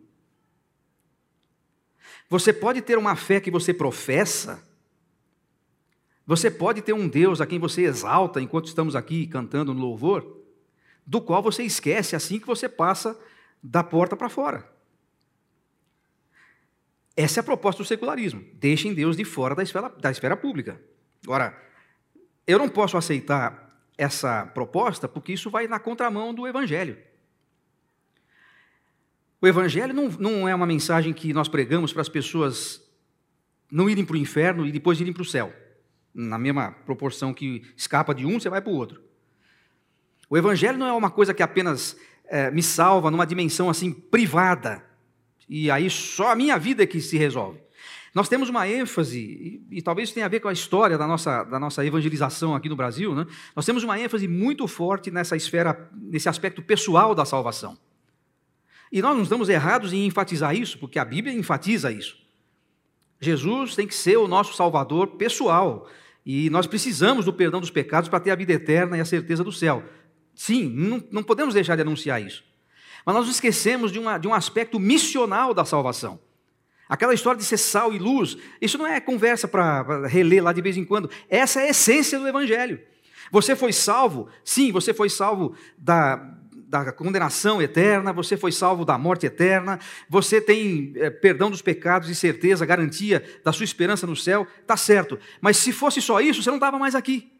[2.30, 4.66] Você pode ter uma fé que você professa,
[6.26, 10.42] você pode ter um Deus a quem você exalta enquanto estamos aqui cantando no louvor,
[11.06, 13.18] do qual você esquece assim que você passa
[13.62, 14.73] da porta para fora.
[17.16, 18.44] Essa é a proposta do secularismo.
[18.54, 20.80] Deixem Deus de fora da esfera, da esfera pública.
[21.22, 21.56] Agora,
[22.46, 23.64] eu não posso aceitar
[23.96, 26.98] essa proposta porque isso vai na contramão do Evangelho.
[29.40, 32.82] O Evangelho não, não é uma mensagem que nós pregamos para as pessoas
[33.70, 35.52] não irem para o inferno e depois irem para o céu.
[36.12, 39.02] Na mesma proporção que escapa de um, você vai para o outro.
[40.28, 41.96] O Evangelho não é uma coisa que apenas
[42.26, 44.82] é, me salva numa dimensão assim privada
[45.48, 47.64] e aí só a minha vida é que se resolve.
[48.14, 51.42] Nós temos uma ênfase, e, e, talvez tenha a ver com a história da nossa,
[51.42, 53.26] da nossa evangelização aqui no Brasil, né?
[53.56, 57.76] nós temos uma ênfase muito forte nessa esfera, nesse aspecto pessoal da salvação.
[58.92, 62.16] E nós não estamos errados em enfatizar isso, porque a Bíblia enfatiza isso.
[63.20, 65.88] Jesus tem que ser o nosso Salvador pessoal,
[66.24, 69.42] e nós precisamos do perdão dos pecados para ter a vida eterna e a certeza
[69.42, 69.82] do céu.
[70.36, 72.44] Sim, não, não podemos deixar de anunciar isso.
[73.04, 76.18] Mas nós esquecemos de, uma, de um aspecto missional da salvação.
[76.88, 80.60] Aquela história de ser sal e luz, isso não é conversa para reler lá de
[80.60, 81.10] vez em quando.
[81.28, 82.80] Essa é a essência do Evangelho.
[83.30, 86.16] Você foi salvo, sim, você foi salvo da,
[86.52, 92.08] da condenação eterna, você foi salvo da morte eterna, você tem é, perdão dos pecados
[92.10, 95.18] e certeza, garantia da sua esperança no céu, tá certo.
[95.40, 97.33] Mas se fosse só isso, você não estava mais aqui.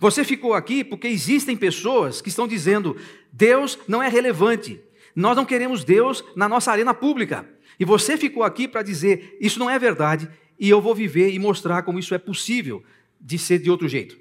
[0.00, 2.96] Você ficou aqui porque existem pessoas que estão dizendo:
[3.32, 4.80] Deus não é relevante,
[5.14, 7.48] nós não queremos Deus na nossa arena pública.
[7.78, 10.28] E você ficou aqui para dizer: Isso não é verdade,
[10.58, 12.82] e eu vou viver e mostrar como isso é possível
[13.20, 14.18] de ser de outro jeito.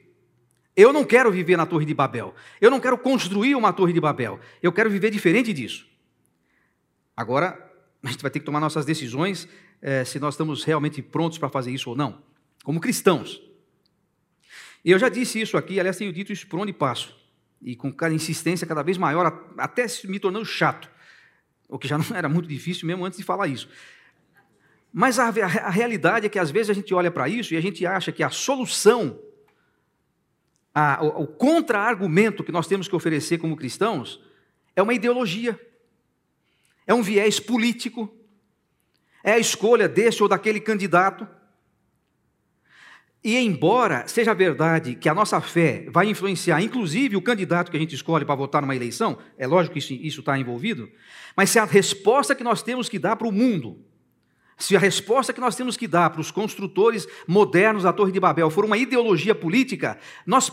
[0.76, 2.36] Eu não quero viver na Torre de Babel.
[2.60, 4.40] Eu não quero construir uma Torre de Babel.
[4.62, 5.88] Eu quero viver diferente disso.
[7.16, 7.58] Agora,
[8.04, 9.48] a gente vai ter que tomar nossas decisões
[9.82, 12.22] é, se nós estamos realmente prontos para fazer isso ou não,
[12.64, 13.42] como cristãos.
[14.86, 17.18] E eu já disse isso aqui, aliás, tenho dito isso por onde passo,
[17.60, 20.88] e com cada insistência cada vez maior, até me tornando chato,
[21.68, 23.68] o que já não era muito difícil mesmo antes de falar isso.
[24.94, 27.62] Mas a, a, realidade é que às vezes a gente olha para isso e a
[27.62, 29.20] gente acha que a solução
[30.74, 34.22] a, o, o contra-argumento que nós temos que oferecer como cristãos
[34.76, 35.60] é uma ideologia,
[36.86, 38.14] é um viés político,
[39.24, 41.28] é a escolha desse ou daquele candidato.
[43.26, 47.80] E embora seja verdade que a nossa fé vai influenciar, inclusive, o candidato que a
[47.80, 50.88] gente escolhe para votar numa eleição, é lógico que isso está envolvido,
[51.36, 53.84] mas se a resposta que nós temos que dar para o mundo
[54.58, 58.22] se a resposta que nós temos que dar para os construtores modernos da Torre de
[58.22, 60.50] Babel for uma ideologia política, nós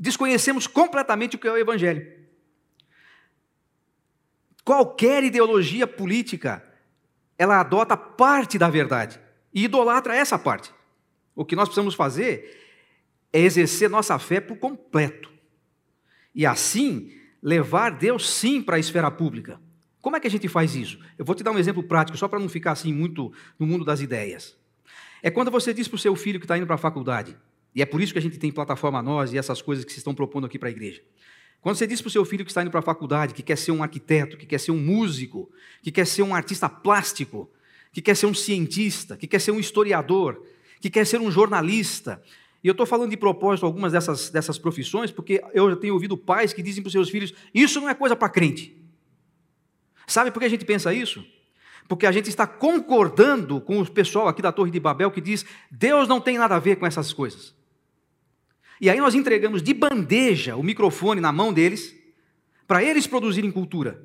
[0.00, 2.06] desconhecemos completamente o que é o Evangelho.
[4.64, 6.64] Qualquer ideologia política,
[7.36, 9.18] ela adota parte da verdade
[9.52, 10.72] e idolatra essa parte.
[11.34, 12.60] O que nós precisamos fazer
[13.32, 15.30] é exercer nossa fé por completo.
[16.34, 17.10] E assim,
[17.42, 19.60] levar Deus sim para a esfera pública.
[20.00, 20.98] Como é que a gente faz isso?
[21.16, 23.84] Eu vou te dar um exemplo prático, só para não ficar assim muito no mundo
[23.84, 24.56] das ideias.
[25.22, 27.36] É quando você diz para o seu filho que está indo para a faculdade,
[27.74, 29.98] e é por isso que a gente tem plataforma nós e essas coisas que se
[29.98, 31.00] estão propondo aqui para a igreja.
[31.60, 33.56] Quando você diz para o seu filho que está indo para a faculdade, que quer
[33.56, 35.48] ser um arquiteto, que quer ser um músico,
[35.80, 37.48] que quer ser um artista plástico,
[37.92, 40.44] que quer ser um cientista, que quer ser um historiador,
[40.82, 42.20] que quer ser um jornalista.
[42.62, 46.16] E eu estou falando de propósito algumas dessas, dessas profissões, porque eu já tenho ouvido
[46.16, 48.76] pais que dizem para os seus filhos: isso não é coisa para crente.
[50.08, 51.24] Sabe por que a gente pensa isso?
[51.88, 55.46] Porque a gente está concordando com o pessoal aqui da Torre de Babel que diz:
[55.70, 57.54] Deus não tem nada a ver com essas coisas.
[58.80, 61.94] E aí nós entregamos de bandeja o microfone na mão deles,
[62.66, 64.02] para eles produzirem cultura,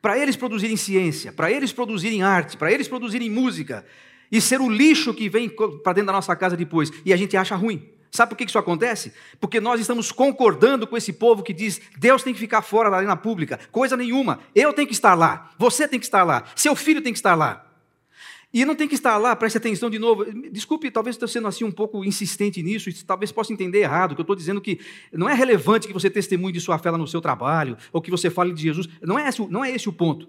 [0.00, 3.84] para eles produzirem ciência, para eles produzirem arte, para eles produzirem música,
[4.30, 7.36] e ser o lixo que vem para dentro da nossa casa depois, e a gente
[7.36, 7.90] acha ruim.
[8.10, 9.12] Sabe por que isso acontece?
[9.38, 12.96] Porque nós estamos concordando com esse povo que diz: Deus tem que ficar fora da
[12.96, 14.40] arena pública, coisa nenhuma.
[14.54, 17.34] Eu tenho que estar lá, você tem que estar lá, seu filho tem que estar
[17.34, 17.64] lá.
[18.54, 20.24] E não tem que estar lá, preste atenção de novo.
[20.50, 24.22] Desculpe, talvez estou sendo assim um pouco insistente nisso, talvez possa entender errado, que eu
[24.22, 24.80] estou dizendo que
[25.12, 28.10] não é relevante que você testemunhe de sua fé lá no seu trabalho, ou que
[28.10, 28.88] você fale de Jesus.
[29.02, 30.26] Não é esse, não é esse o ponto.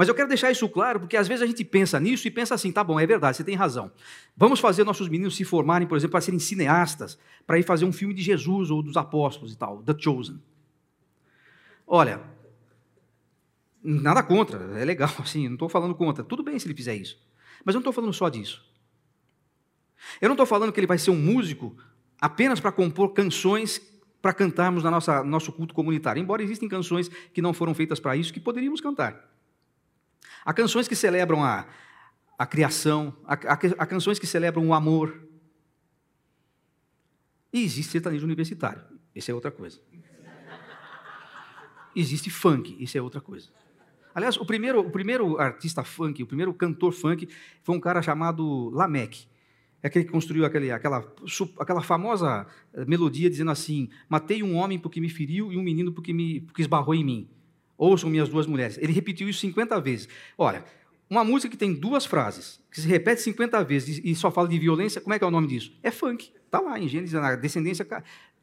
[0.00, 2.54] Mas eu quero deixar isso claro, porque às vezes a gente pensa nisso e pensa
[2.54, 3.92] assim, tá bom, é verdade, você tem razão.
[4.34, 7.92] Vamos fazer nossos meninos se formarem, por exemplo, para serem cineastas, para ir fazer um
[7.92, 10.40] filme de Jesus ou dos apóstolos e tal, The Chosen.
[11.86, 12.22] Olha,
[13.84, 16.24] nada contra, é legal, assim, não estou falando contra.
[16.24, 17.20] Tudo bem se ele fizer isso.
[17.62, 18.64] Mas eu não estou falando só disso.
[20.18, 21.76] Eu não estou falando que ele vai ser um músico
[22.18, 23.82] apenas para compor canções
[24.22, 28.32] para cantarmos no nosso culto comunitário, embora existem canções que não foram feitas para isso,
[28.32, 29.28] que poderíamos cantar.
[30.44, 31.66] Há canções que celebram a,
[32.38, 35.28] a criação, há, há, canções que celebram o amor.
[37.52, 38.82] E existe sertanejo universitário,
[39.14, 39.80] isso é outra coisa.
[41.94, 43.48] Existe funk, isso é outra coisa.
[44.14, 47.28] Aliás, o primeiro, o primeiro artista funk, o primeiro cantor funk,
[47.62, 49.28] foi um cara chamado Lamech.
[49.82, 51.04] É aquele que construiu aquele, aquela,
[51.58, 52.46] aquela famosa
[52.86, 56.62] melodia dizendo assim: Matei um homem porque me feriu e um menino porque, me, porque
[56.62, 57.30] esbarrou em mim.
[57.80, 58.76] Ouçam minhas duas mulheres.
[58.76, 60.06] Ele repetiu isso 50 vezes.
[60.36, 60.62] Olha,
[61.08, 64.58] uma música que tem duas frases, que se repete 50 vezes e só fala de
[64.58, 65.72] violência, como é que é o nome disso?
[65.82, 66.30] É funk.
[66.44, 67.86] Está lá em Gênesis, na descendência.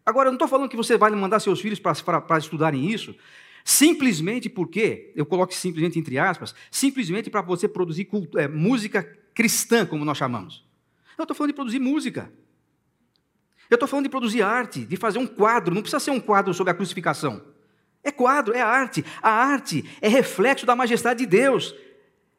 [0.04, 3.16] Agora, eu não estou falando que você vai mandar seus filhos para estudarem isso,
[3.64, 9.04] simplesmente porque, eu coloco simplesmente entre aspas, simplesmente para você produzir culto, é, música
[9.36, 10.66] cristã, como nós chamamos.
[11.16, 12.34] Eu estou falando de produzir música.
[13.70, 15.76] Eu estou falando de produzir arte, de fazer um quadro.
[15.76, 17.56] Não precisa ser um quadro sobre a crucificação.
[18.08, 19.04] É quadro, é arte.
[19.22, 21.76] A arte é reflexo da majestade de Deus.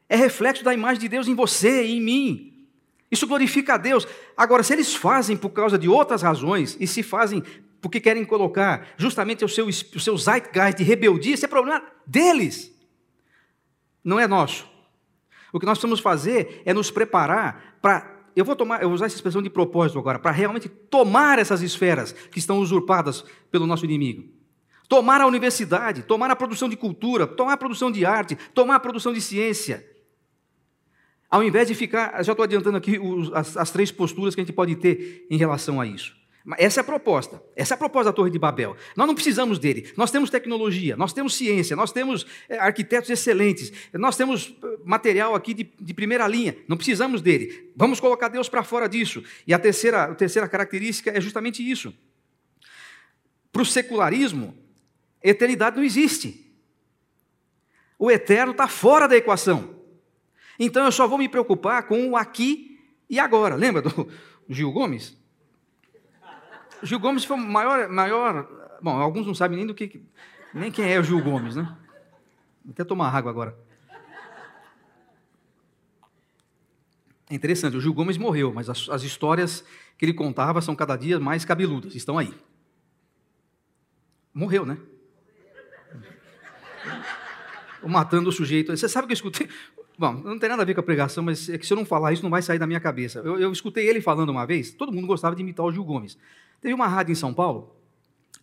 [0.09, 2.67] É reflexo da imagem de Deus em você e em mim.
[3.11, 4.09] Isso glorifica a Deus.
[4.35, 7.43] Agora, se eles fazem por causa de outras razões, e se fazem
[7.83, 12.75] porque querem colocar justamente o seu, o seu zeitgeist de rebeldia, isso é problema deles.
[14.03, 14.67] Não é nosso.
[15.53, 18.17] O que nós precisamos fazer é nos preparar para.
[18.35, 21.61] Eu vou, tomar, eu vou usar essa expressão de propósito agora, para realmente tomar essas
[21.61, 24.38] esferas que estão usurpadas pelo nosso inimigo
[24.89, 28.81] tomar a universidade, tomar a produção de cultura, tomar a produção de arte, tomar a
[28.81, 29.87] produção de ciência.
[31.31, 34.45] Ao invés de ficar, já estou adiantando aqui os, as, as três posturas que a
[34.45, 36.17] gente pode ter em relação a isso.
[36.57, 37.43] Essa é a proposta.
[37.55, 38.75] Essa é a proposta da Torre de Babel.
[38.97, 39.93] Nós não precisamos dele.
[39.95, 45.35] Nós temos tecnologia, nós temos ciência, nós temos é, arquitetos excelentes, nós temos eh, material
[45.35, 46.57] aqui de, de primeira linha.
[46.67, 47.71] Não precisamos dele.
[47.77, 49.23] Vamos colocar Deus para fora disso.
[49.47, 51.93] E a terceira, a terceira característica é justamente isso.
[53.53, 54.57] Para o secularismo,
[55.23, 56.53] eternidade não existe.
[57.99, 59.77] O eterno está fora da equação.
[60.59, 63.55] Então eu só vou me preocupar com o aqui e agora.
[63.55, 64.09] Lembra do
[64.49, 65.17] Gil Gomes?
[66.83, 68.79] Gil Gomes foi o maior, maior.
[68.81, 70.03] Bom, alguns não sabem nem do que.
[70.55, 71.77] Nem quem é o Gil Gomes, né?
[72.65, 73.59] Vou até tomar água agora.
[77.31, 79.63] É interessante, o Gil Gomes morreu, mas as, as histórias
[79.99, 82.35] que ele contava são cada dia mais cabeludas, estão aí.
[84.33, 84.79] Morreu, né?
[87.83, 88.77] Matando o sujeito.
[88.77, 89.49] Você sabe que eu escutei?
[89.99, 91.85] Bom, não tem nada a ver com a pregação, mas é que se eu não
[91.85, 93.19] falar isso, não vai sair da minha cabeça.
[93.21, 96.17] Eu, eu escutei ele falando uma vez, todo mundo gostava de imitar o Gil Gomes.
[96.61, 97.75] Teve uma rádio em São Paulo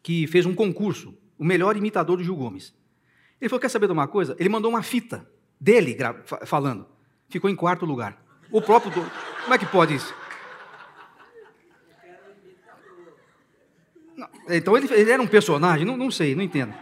[0.03, 2.73] que fez um concurso, o melhor imitador do Gil Gomes.
[3.39, 4.35] Ele falou: quer saber de uma coisa?
[4.39, 5.27] Ele mandou uma fita
[5.59, 5.97] dele
[6.45, 6.85] falando.
[7.29, 8.21] Ficou em quarto lugar.
[8.51, 8.91] O próprio.
[8.91, 9.11] Do...
[9.43, 10.13] Como é que pode isso?
[14.15, 15.85] Não, então ele, ele, era um personagem?
[15.85, 16.73] Não, não, sei, não entendo.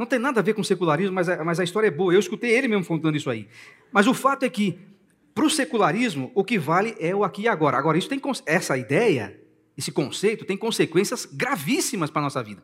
[0.00, 2.12] Não tem nada a ver com secularismo, mas a, mas a história é boa.
[2.12, 3.46] Eu escutei ele mesmo contando isso aí.
[3.92, 4.78] Mas o fato é que,
[5.34, 7.76] para o secularismo, o que vale é o aqui e agora.
[7.76, 9.38] Agora, isso tem essa ideia
[9.80, 12.62] esse conceito tem consequências gravíssimas para a nossa vida.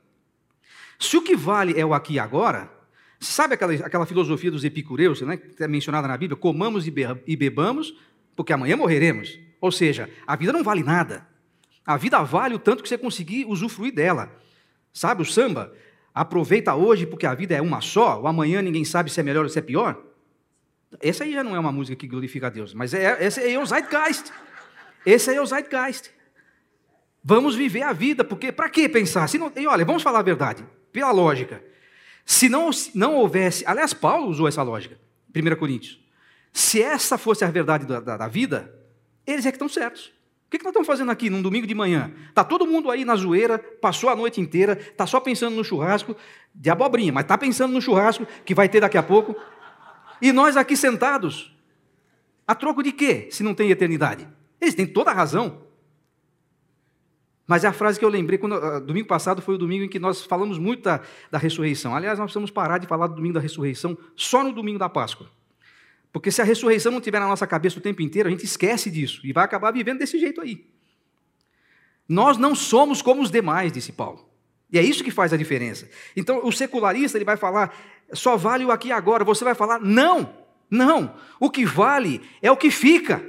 [0.99, 2.71] Se o que vale é o aqui e agora,
[3.19, 6.39] sabe aquela, aquela filosofia dos epicureus, né, que é mencionada na Bíblia?
[6.39, 7.95] Comamos e bebamos,
[8.35, 9.39] porque amanhã morreremos.
[9.63, 11.27] Ou seja, a vida não vale nada.
[11.87, 14.31] A vida vale o tanto que você conseguir usufruir dela.
[14.93, 15.73] Sabe o samba?
[16.17, 19.45] Aproveita hoje porque a vida é uma só, o amanhã ninguém sabe se é melhor
[19.45, 20.03] ou se é pior.
[20.99, 23.53] Essa aí já não é uma música que glorifica a Deus, mas é, esse aí
[23.53, 24.33] é o Zeitgeist.
[25.05, 26.11] Esse aí é o Zeitgeist.
[27.23, 29.29] Vamos viver a vida, porque para que pensar?
[29.29, 31.63] Se não, e olha, vamos falar a verdade, pela lógica.
[32.25, 33.63] Se não, não houvesse.
[33.67, 34.99] Aliás, Paulo usou essa lógica,
[35.37, 36.01] 1 Coríntios.
[36.51, 38.75] Se essa fosse a verdade da, da, da vida,
[39.27, 40.16] eles é que estão certos.
[40.47, 42.13] O que, nós estamos fazendo aqui num domingo de manhã?
[42.29, 46.17] Está todo mundo aí na zoeira, passou a noite inteira, está só pensando no churrasco
[46.55, 49.35] de abobrinha, mas está pensando no churrasco que vai ter daqui a pouco.
[50.23, 51.53] E nós aqui sentados,
[52.47, 54.27] a troco de quê, se não tem eternidade?
[54.61, 55.67] Eles têm toda a razão.
[57.45, 59.89] Mas é a frase que eu lembrei, quando, uh, domingo passado foi o domingo em
[59.89, 61.95] que nós falamos muito da, da ressurreição.
[61.95, 65.29] Aliás, nós precisamos parar de falar do domingo da ressurreição só no domingo da Páscoa.
[66.17, 68.91] Porque se a ressurreição não estiver na nossa cabeça o tempo inteiro, a gente esquece
[68.91, 70.67] disso e vai acabar vivendo desse jeito aí.
[72.09, 74.27] Nós não somos como os demais, disse Paulo.
[74.73, 75.87] E é isso que faz a diferença.
[76.17, 77.77] Então, o secularista ele vai falar,
[78.15, 79.25] só vale o aqui e agora.
[79.25, 80.33] Você vai falar, não,
[80.71, 81.17] não.
[81.39, 83.23] O que vale é o que fica.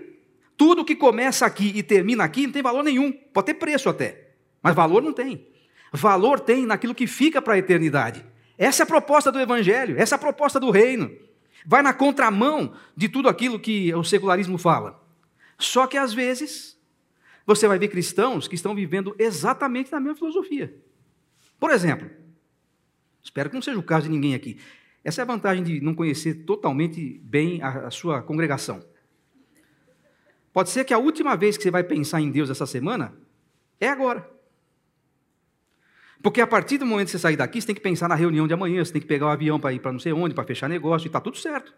[0.55, 3.11] Tudo que começa aqui e termina aqui não tem valor nenhum.
[3.11, 4.29] Pode ter preço até,
[4.63, 5.45] mas valor não tem.
[5.91, 8.25] Valor tem naquilo que fica para a eternidade.
[8.57, 11.26] Essa é a proposta do Evangelho, essa é a proposta do reino.
[11.69, 15.05] Vai na contramão de tudo aquilo que o secularismo fala.
[15.59, 16.79] Só que às vezes
[17.45, 20.73] você vai ver cristãos que estão vivendo exatamente na mesma filosofia.
[21.59, 22.09] Por exemplo,
[23.21, 24.57] espero que não seja o caso de ninguém aqui.
[25.03, 28.81] Essa é a vantagem de não conhecer totalmente bem a, a sua congregação.
[30.53, 33.13] Pode ser que a última vez que você vai pensar em Deus essa semana
[33.77, 34.36] é agora.
[36.27, 38.45] Porque a partir do momento que você sair daqui, você tem que pensar na reunião
[38.49, 40.43] de amanhã, você tem que pegar o avião para ir para não sei onde, para
[40.43, 41.73] fechar negócio, e está tudo certo.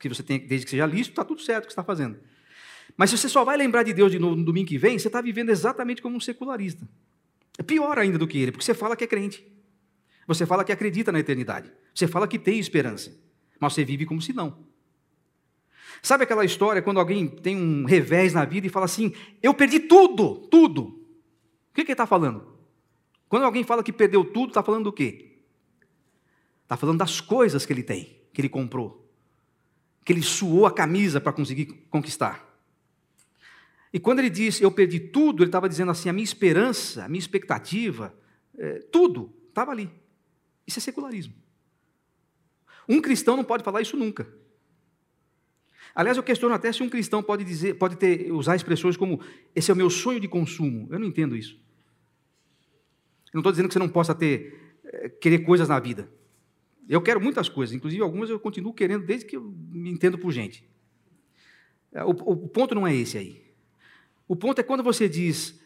[0.00, 2.18] Que você tem, desde que seja listo, está tudo certo o que você está fazendo.
[2.96, 5.08] Mas se você só vai lembrar de Deus de novo no domingo que vem, você
[5.08, 6.88] está vivendo exatamente como um secularista.
[7.58, 9.46] É pior ainda do que ele, porque você fala que é crente.
[10.26, 11.70] Você fala que acredita na eternidade.
[11.94, 13.14] Você fala que tem esperança.
[13.60, 14.56] Mas você vive como se não.
[16.00, 19.80] Sabe aquela história quando alguém tem um revés na vida e fala assim: Eu perdi
[19.80, 20.82] tudo, tudo.
[20.82, 22.53] O que, que ele está falando?
[23.34, 25.32] Quando alguém fala que perdeu tudo, está falando do quê?
[26.62, 29.12] Está falando das coisas que ele tem, que ele comprou,
[30.04, 32.48] que ele suou a camisa para conseguir conquistar.
[33.92, 37.08] E quando ele diz eu perdi tudo, ele estava dizendo assim: a minha esperança, a
[37.08, 38.14] minha expectativa,
[38.56, 39.90] é, tudo estava ali.
[40.64, 41.34] Isso é secularismo.
[42.88, 44.32] Um cristão não pode falar isso nunca.
[45.92, 49.20] Aliás, eu questiono até se um cristão pode dizer, pode ter, usar expressões como
[49.56, 50.86] esse é o meu sonho de consumo.
[50.88, 51.64] Eu não entendo isso.
[53.34, 56.08] Não estou dizendo que você não possa ter, é, querer coisas na vida.
[56.88, 60.30] Eu quero muitas coisas, inclusive algumas eu continuo querendo desde que eu me entendo por
[60.30, 60.66] gente.
[61.92, 63.42] Eh, o, o ponto não é esse aí.
[64.28, 65.60] O ponto é quando você diz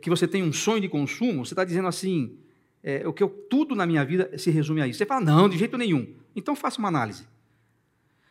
[0.00, 2.38] que você tem um sonho de consumo, você está dizendo assim:
[2.82, 4.98] é, o que eu, tudo na minha vida se resume a isso.
[4.98, 6.14] Você fala, não, de jeito nenhum.
[6.34, 7.26] Então faça uma análise.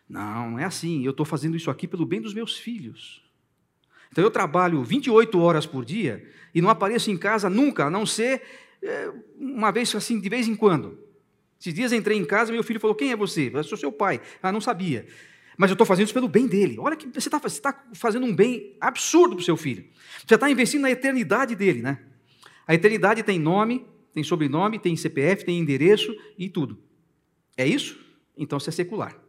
[0.07, 1.03] Não, não é assim.
[1.03, 3.23] Eu estou fazendo isso aqui pelo bem dos meus filhos.
[4.11, 8.07] Então eu trabalho 28 horas por dia e não apareço em casa nunca, a não
[8.07, 8.68] ser é,
[9.37, 10.97] uma vez assim, de vez em quando.
[11.59, 13.51] Esses dias entrei em casa e meu filho falou: Quem é você?
[13.53, 14.21] Eu sou seu pai.
[14.41, 15.05] Ah, não sabia.
[15.57, 16.77] Mas eu estou fazendo isso pelo bem dele.
[16.79, 19.85] Olha que você está tá fazendo um bem absurdo para o seu filho.
[20.25, 21.99] Você está investindo na eternidade dele, né?
[22.65, 26.81] A eternidade tem nome, tem sobrenome, tem CPF, tem endereço e tudo.
[27.57, 27.99] É isso?
[28.37, 29.19] Então você é secular.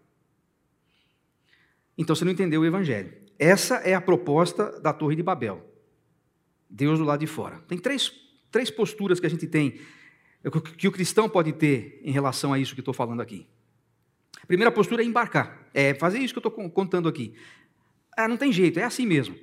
[1.98, 3.12] Então você não entendeu o Evangelho.
[3.36, 5.66] Essa é a proposta da Torre de Babel.
[6.68, 7.59] Deus do lado de fora.
[7.66, 8.12] Tem três,
[8.51, 9.80] três posturas que a gente tem,
[10.76, 13.46] que o cristão pode ter em relação a isso que estou falando aqui.
[14.42, 17.34] A primeira postura é embarcar, é fazer isso que eu estou contando aqui.
[18.16, 19.36] Ah, não tem jeito, é assim mesmo.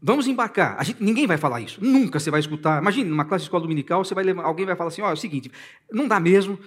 [0.00, 0.82] Vamos embarcar.
[0.84, 1.82] Gente, ninguém vai falar isso.
[1.84, 2.80] Nunca você vai escutar.
[2.80, 5.10] Imagine, numa classe de escola dominical, você vai levar, alguém vai falar assim: ó, oh,
[5.10, 5.50] é o seguinte,
[5.90, 6.58] não dá mesmo,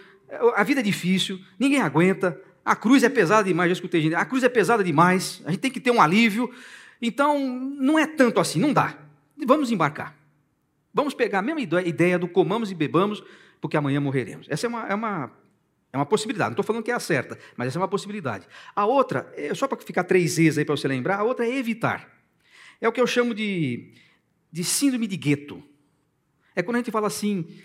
[0.55, 4.25] a vida é difícil, ninguém aguenta, a cruz é pesada demais, já escutei gente, a
[4.25, 6.51] cruz é pesada demais, a gente tem que ter um alívio.
[7.01, 7.39] Então,
[7.79, 8.95] não é tanto assim, não dá.
[9.45, 10.15] Vamos embarcar.
[10.93, 13.23] Vamos pegar a mesma ideia do comamos e bebamos,
[13.59, 14.47] porque amanhã morreremos.
[14.49, 15.31] Essa é uma, é uma,
[15.93, 16.49] é uma possibilidade.
[16.49, 18.47] Não estou falando que é a certa, mas essa é uma possibilidade.
[18.75, 21.57] A outra, é, só para ficar três vezes aí para você lembrar, a outra é
[21.57, 22.09] evitar.
[22.79, 23.93] É o que eu chamo de,
[24.51, 25.63] de síndrome de gueto.
[26.55, 27.61] É quando a gente fala assim,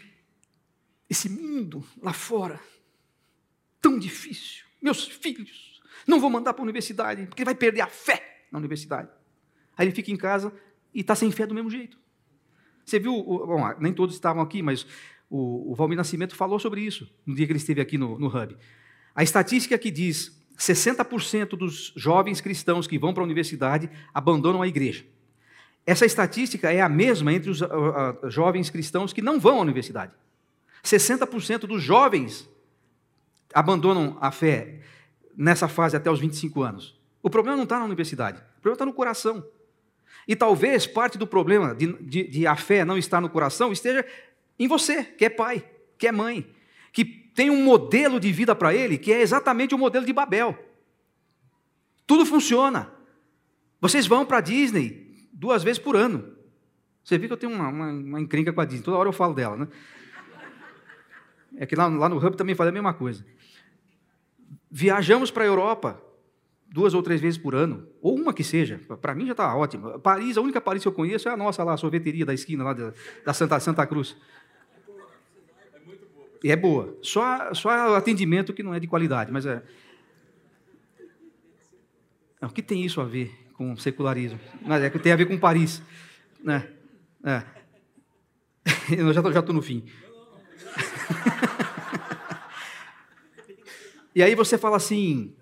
[1.08, 2.60] esse mundo lá fora,
[3.80, 7.88] tão difícil, meus filhos, não vou mandar para a universidade, porque ele vai perder a
[7.88, 9.10] fé na universidade.
[9.76, 10.52] Aí ele fica em casa
[10.94, 11.98] e está sem fé do mesmo jeito.
[12.86, 14.86] Você viu, bom, nem todos estavam aqui, mas
[15.28, 18.28] o, o Valmir Nascimento falou sobre isso no dia que ele esteve aqui no, no
[18.28, 18.56] Hub.
[19.12, 24.68] A estatística que diz 60% dos jovens cristãos que vão para a universidade abandonam a
[24.68, 25.04] igreja.
[25.84, 27.58] Essa estatística é a mesma entre os
[28.32, 30.12] jovens cristãos que não vão à universidade.
[30.84, 32.48] 60% dos jovens
[33.52, 34.80] abandonam a fé
[35.36, 37.00] nessa fase até os 25 anos.
[37.20, 39.44] O problema não está na universidade, o problema está no coração.
[40.26, 44.04] E talvez parte do problema de, de, de, a fé não estar no coração esteja
[44.58, 45.64] em você, que é pai,
[45.96, 46.50] que é mãe,
[46.92, 50.58] que tem um modelo de vida para ele que é exatamente o modelo de Babel.
[52.06, 52.92] Tudo funciona.
[53.80, 56.36] Vocês vão para a Disney duas vezes por ano.
[57.04, 59.12] Você viu que eu tenho uma, uma, uma, encrenca com a Disney, toda hora eu
[59.12, 59.68] falo dela, né?
[61.56, 63.24] É que lá, lá no Hub também faz a mesma coisa.
[64.70, 66.02] Viajamos para a Europa
[66.76, 69.98] duas ou três vezes por ano, ou uma que seja, para mim já está ótimo.
[69.98, 72.62] Paris, a única Paris que eu conheço é a nossa lá, a sorveteria da esquina
[72.62, 72.92] lá da,
[73.24, 74.14] da Santa, Santa Cruz.
[76.44, 76.94] E é boa.
[77.00, 79.62] Só, só atendimento que não é de qualidade, mas é.
[82.42, 84.38] O que tem isso a ver com secularismo?
[84.60, 85.80] Mas é que tem a ver com Paris.
[86.44, 86.68] Né?
[87.24, 87.42] É.
[88.94, 89.82] Eu já estou no fim.
[94.14, 95.34] e aí você fala assim,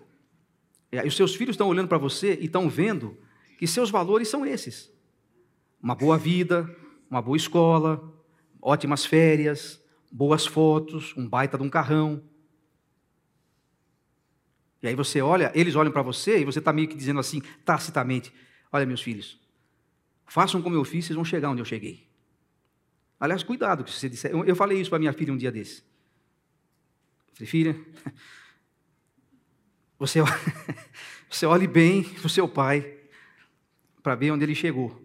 [1.02, 3.16] e os seus filhos estão olhando para você e estão vendo
[3.58, 4.92] que seus valores são esses:
[5.82, 6.68] uma boa vida,
[7.10, 8.12] uma boa escola,
[8.60, 12.22] ótimas férias, boas fotos, um baita de um carrão.
[14.82, 17.40] E aí você olha, eles olham para você e você está meio que dizendo assim,
[17.64, 18.32] tacitamente:
[18.70, 19.40] Olha, meus filhos,
[20.26, 22.06] façam como eu fiz, vocês vão chegar onde eu cheguei.
[23.18, 24.30] Aliás, cuidado que você disser.
[24.30, 25.82] Eu, eu falei isso para minha filha um dia desse.
[27.32, 27.80] falei, filha,
[29.98, 30.20] você,
[31.30, 32.98] você olhe bem para o seu pai
[34.02, 35.02] para ver onde ele chegou.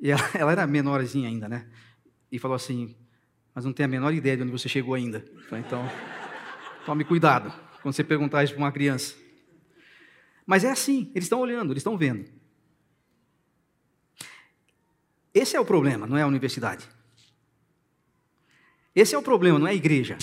[0.00, 1.68] E ela, ela, era menorzinha ainda, né?
[2.30, 2.96] E falou assim:
[3.54, 5.24] Mas não tem a menor ideia de onde você chegou ainda.
[5.48, 5.88] Falei, então,
[6.84, 7.52] tome cuidado
[7.82, 9.14] quando você perguntar isso para uma criança.
[10.46, 12.24] Mas é assim, eles estão olhando, eles estão vendo.
[15.34, 16.88] Esse é o problema, não é a universidade.
[18.94, 20.18] Esse é o problema, não é a igreja.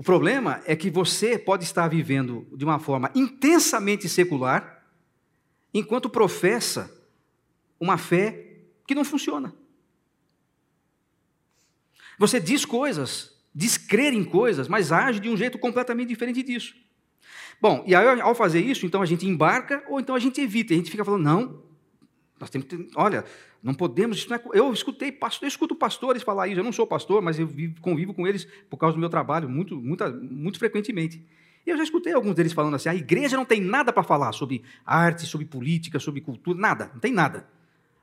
[0.00, 4.82] O problema é que você pode estar vivendo de uma forma intensamente secular,
[5.74, 6.90] enquanto professa
[7.78, 9.54] uma fé que não funciona.
[12.18, 16.74] Você diz coisas, diz crer em coisas, mas age de um jeito completamente diferente disso.
[17.60, 20.72] Bom, e aí, ao fazer isso, então a gente embarca ou então a gente evita.
[20.72, 21.62] A gente fica falando, não,
[22.40, 23.22] nós temos que, olha,
[23.62, 27.20] não podemos, não é, eu escutei, eu escuto pastores falar isso, eu não sou pastor,
[27.20, 31.22] mas eu vivo, convivo com eles por causa do meu trabalho muito, muito, muito frequentemente.
[31.66, 34.62] Eu já escutei alguns deles falando assim: a igreja não tem nada para falar sobre
[34.86, 37.46] arte, sobre política, sobre cultura, nada, não tem nada.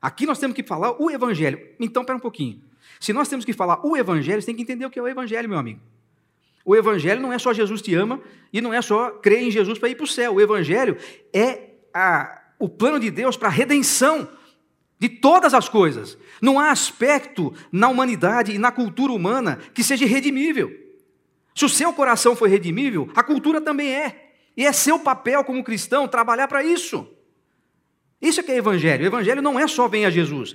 [0.00, 1.60] Aqui nós temos que falar o evangelho.
[1.80, 2.62] Então, espera um pouquinho.
[3.00, 5.08] Se nós temos que falar o evangelho, você tem que entender o que é o
[5.08, 5.80] evangelho, meu amigo.
[6.64, 8.20] O evangelho não é só Jesus te ama
[8.52, 10.34] e não é só crer em Jesus para ir para o céu.
[10.34, 10.96] O evangelho
[11.32, 14.28] é a, o plano de Deus para a redenção
[14.98, 16.18] de todas as coisas.
[16.42, 20.70] Não há aspecto na humanidade e na cultura humana que seja redimível.
[21.54, 24.32] Se o seu coração foi redimível, a cultura também é.
[24.56, 27.08] E é seu papel como cristão trabalhar para isso.
[28.20, 29.04] Isso é que é evangelho.
[29.04, 30.54] O evangelho não é só venha Jesus.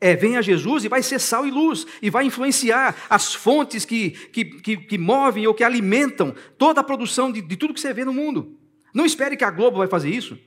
[0.00, 4.10] É, venha Jesus e vai ser sal e luz, e vai influenciar as fontes que,
[4.10, 7.92] que, que, que movem ou que alimentam toda a produção de, de tudo que você
[7.92, 8.58] vê no mundo.
[8.92, 10.38] Não espere que a Globo vai fazer isso.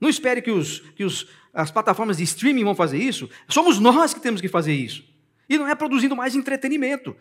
[0.00, 3.28] Não espere que, os, que os, as plataformas de streaming vão fazer isso.
[3.48, 5.04] Somos nós que temos que fazer isso.
[5.48, 7.16] E não é produzindo mais entretenimento.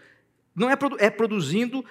[0.55, 1.83] Não é, é produzindo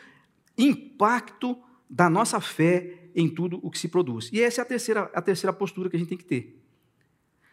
[0.56, 1.58] impacto
[1.88, 4.30] da nossa fé em tudo o que se produz.
[4.32, 6.58] E essa é a terceira, a terceira postura que a gente tem que ter.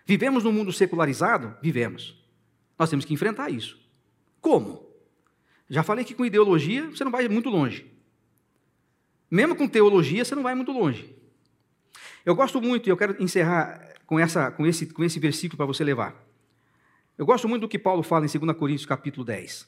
[0.05, 1.55] Vivemos num mundo secularizado?
[1.61, 2.17] Vivemos.
[2.77, 3.79] Nós temos que enfrentar isso.
[4.41, 4.87] Como?
[5.69, 7.85] Já falei que com ideologia você não vai muito longe.
[9.29, 11.15] Mesmo com teologia, você não vai muito longe.
[12.25, 15.65] Eu gosto muito, e eu quero encerrar com, essa, com, esse, com esse versículo para
[15.65, 16.15] você levar.
[17.17, 19.67] Eu gosto muito do que Paulo fala em 2 Coríntios capítulo 10.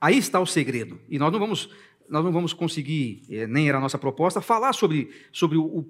[0.00, 1.00] Aí está o segredo.
[1.08, 1.70] E nós não vamos,
[2.08, 5.86] nós não vamos conseguir, eh, nem era a nossa proposta, falar sobre, sobre o,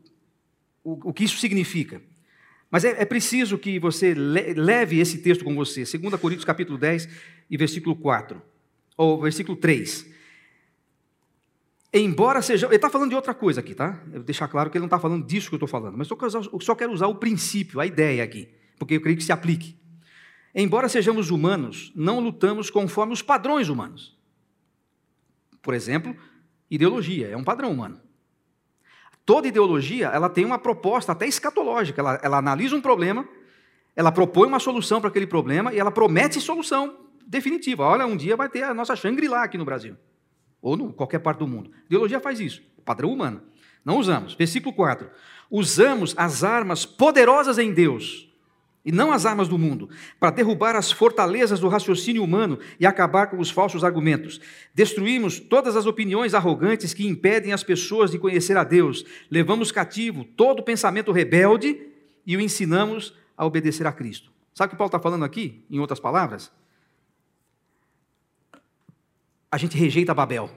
[0.82, 2.00] o, o que isso significa.
[2.70, 5.84] Mas é, é, preciso que você leve esse texto com você.
[5.84, 7.08] 2 Coríntios capítulo 10
[7.50, 8.40] e versículo 4.
[8.96, 10.15] Ou versículo 3.
[11.98, 12.66] Embora seja.
[12.66, 14.02] Ele está falando de outra coisa aqui, tá?
[14.08, 16.08] Eu vou deixar claro que ele não está falando disso que eu estou falando, mas
[16.10, 19.78] eu só quero usar o princípio, a ideia aqui, porque eu creio que se aplique.
[20.54, 24.14] Embora sejamos humanos, não lutamos conforme os padrões humanos.
[25.62, 26.14] Por exemplo,
[26.70, 27.98] ideologia é um padrão humano.
[29.24, 32.00] Toda ideologia ela tem uma proposta até escatológica.
[32.00, 33.26] Ela, ela analisa um problema,
[33.94, 37.84] ela propõe uma solução para aquele problema e ela promete solução definitiva.
[37.84, 39.96] Olha, um dia vai ter a nossa Shangri-La aqui no Brasil
[40.60, 41.70] ou em qualquer parte do mundo.
[41.74, 43.42] A ideologia faz isso, padrão humano.
[43.84, 44.34] Não usamos.
[44.34, 45.08] Versículo 4.
[45.50, 48.28] Usamos as armas poderosas em Deus,
[48.84, 49.88] e não as armas do mundo,
[50.18, 54.40] para derrubar as fortalezas do raciocínio humano e acabar com os falsos argumentos.
[54.74, 59.04] Destruímos todas as opiniões arrogantes que impedem as pessoas de conhecer a Deus.
[59.30, 61.80] Levamos cativo todo pensamento rebelde
[62.24, 64.30] e o ensinamos a obedecer a Cristo.
[64.54, 66.50] Sabe o que Paulo está falando aqui, em outras palavras?
[69.50, 70.50] A gente rejeita Babel.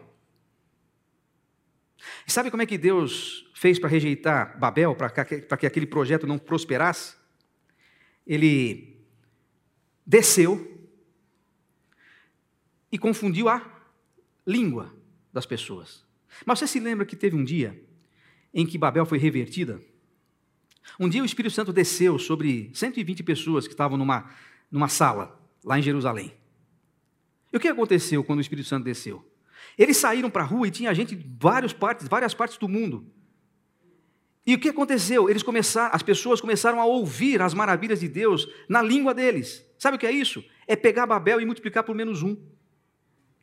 [2.28, 5.10] E sabe como é que Deus fez para rejeitar Babel, para
[5.58, 7.16] que aquele projeto não prosperasse?
[8.26, 9.04] Ele
[10.06, 10.88] desceu
[12.92, 13.62] e confundiu a
[14.46, 14.94] língua
[15.32, 16.06] das pessoas.
[16.46, 17.80] Mas você se lembra que teve um dia
[18.54, 19.82] em que Babel foi revertida?
[21.00, 24.30] Um dia o Espírito Santo desceu sobre 120 pessoas que estavam numa,
[24.72, 26.34] numa sala, lá em Jerusalém.
[27.52, 29.26] E o que aconteceu quando o Espírito Santo desceu?
[29.78, 33.06] Eles saíram para a rua e tinha gente de várias partes, várias partes do mundo.
[34.46, 35.30] E o que aconteceu?
[35.30, 39.66] Eles começaram, as pessoas começaram a ouvir as maravilhas de Deus na língua deles.
[39.78, 40.44] Sabe o que é isso?
[40.68, 42.36] É pegar Babel e multiplicar por menos um.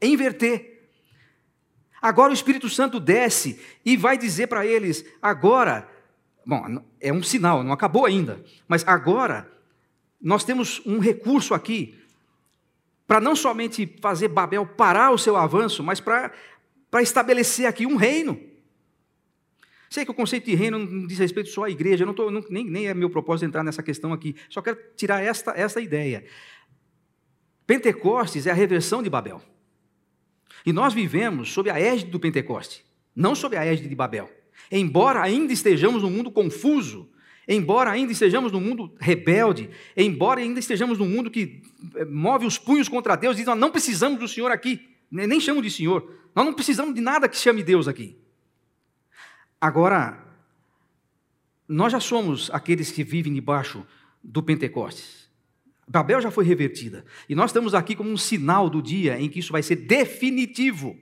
[0.00, 0.90] É inverter.
[2.00, 5.88] Agora o Espírito Santo desce e vai dizer para eles: agora,
[6.44, 9.50] bom, é um sinal, não acabou ainda, mas agora
[10.20, 11.98] nós temos um recurso aqui
[13.06, 16.32] para não somente fazer Babel parar o seu avanço, mas para,
[17.00, 18.40] estabelecer aqui um reino.
[19.88, 22.44] Sei que o conceito de reino não diz respeito só à igreja, não tô, não,
[22.50, 26.24] nem, nem é meu propósito entrar nessa questão aqui, só quero tirar esta, esta ideia.
[27.66, 29.40] Pentecostes é a reversão de Babel.
[30.64, 32.84] E nós vivemos sob a égide do Pentecoste,
[33.14, 34.30] não sob a égide de Babel.
[34.70, 37.08] Embora ainda estejamos num mundo confuso,
[37.48, 41.62] Embora ainda estejamos num mundo rebelde, embora ainda estejamos num mundo que
[41.94, 45.62] eh, move os punhos contra Deus, diz: nós não precisamos do Senhor aqui, nem chamo
[45.62, 48.16] de Senhor, nós não precisamos de nada que chame Deus aqui.
[49.60, 50.24] Agora,
[51.68, 53.86] nós já somos aqueles que vivem debaixo
[54.22, 55.26] do Pentecostes.
[55.88, 57.04] Babel já foi revertida.
[57.28, 60.98] E nós estamos aqui como um sinal do dia em que isso vai ser definitivo.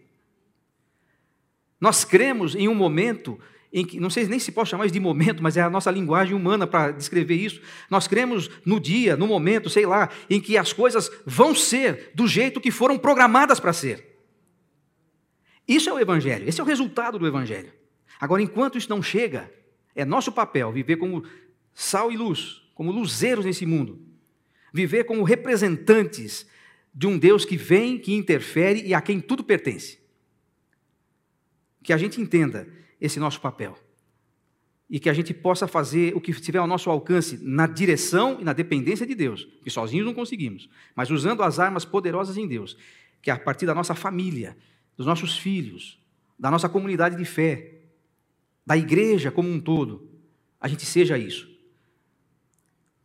[1.80, 3.40] Nós cremos em um momento
[3.76, 5.90] em que, não sei nem se pode chamar isso de momento, mas é a nossa
[5.90, 7.60] linguagem humana para descrever isso.
[7.90, 12.28] Nós cremos no dia, no momento, sei lá, em que as coisas vão ser do
[12.28, 14.16] jeito que foram programadas para ser.
[15.66, 17.72] Isso é o Evangelho, esse é o resultado do Evangelho.
[18.20, 19.52] Agora, enquanto isso não chega,
[19.92, 21.24] é nosso papel viver como
[21.74, 24.00] sal e luz, como luzeiros nesse mundo,
[24.72, 26.46] viver como representantes
[26.94, 29.98] de um Deus que vem, que interfere e a quem tudo pertence.
[31.82, 32.68] Que a gente entenda
[33.04, 33.78] esse nosso papel.
[34.88, 38.44] E que a gente possa fazer o que estiver ao nosso alcance na direção e
[38.44, 42.76] na dependência de Deus, que sozinhos não conseguimos, mas usando as armas poderosas em Deus,
[43.20, 44.56] que é a partir da nossa família,
[44.96, 45.98] dos nossos filhos,
[46.38, 47.82] da nossa comunidade de fé,
[48.66, 50.08] da igreja como um todo,
[50.60, 51.52] a gente seja isso.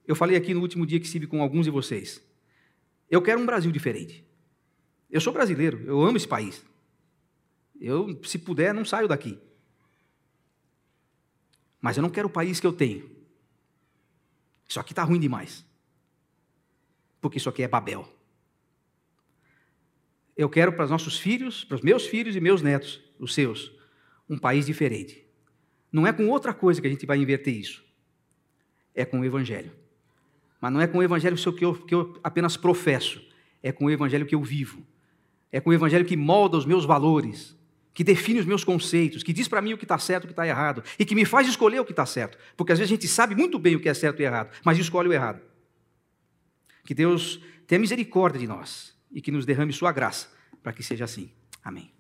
[0.07, 2.21] Eu falei aqui no último dia que estive com alguns de vocês.
[3.09, 4.25] Eu quero um Brasil diferente.
[5.09, 6.63] Eu sou brasileiro, eu amo esse país.
[7.79, 9.37] Eu, se puder, não saio daqui.
[11.81, 13.09] Mas eu não quero o país que eu tenho.
[14.67, 15.65] Isso aqui está ruim demais.
[17.21, 18.07] Porque isso aqui é Babel.
[20.37, 23.73] Eu quero para os nossos filhos, para os meus filhos e meus netos, os seus,
[24.29, 25.25] um país diferente.
[25.91, 27.83] Não é com outra coisa que a gente vai inverter isso.
[28.93, 29.71] É com o Evangelho.
[30.61, 33.21] Mas não é com o Evangelho que eu, que eu apenas professo.
[33.61, 34.85] É com o Evangelho que eu vivo.
[35.51, 37.57] É com o Evangelho que molda os meus valores,
[37.93, 40.27] que define os meus conceitos, que diz para mim o que está certo e o
[40.27, 42.37] que está errado, e que me faz escolher o que está certo.
[42.55, 44.77] Porque às vezes a gente sabe muito bem o que é certo e errado, mas
[44.77, 45.41] escolhe o errado.
[46.83, 50.29] Que Deus tenha misericórdia de nós e que nos derrame Sua graça
[50.63, 51.31] para que seja assim.
[51.63, 51.91] Amém.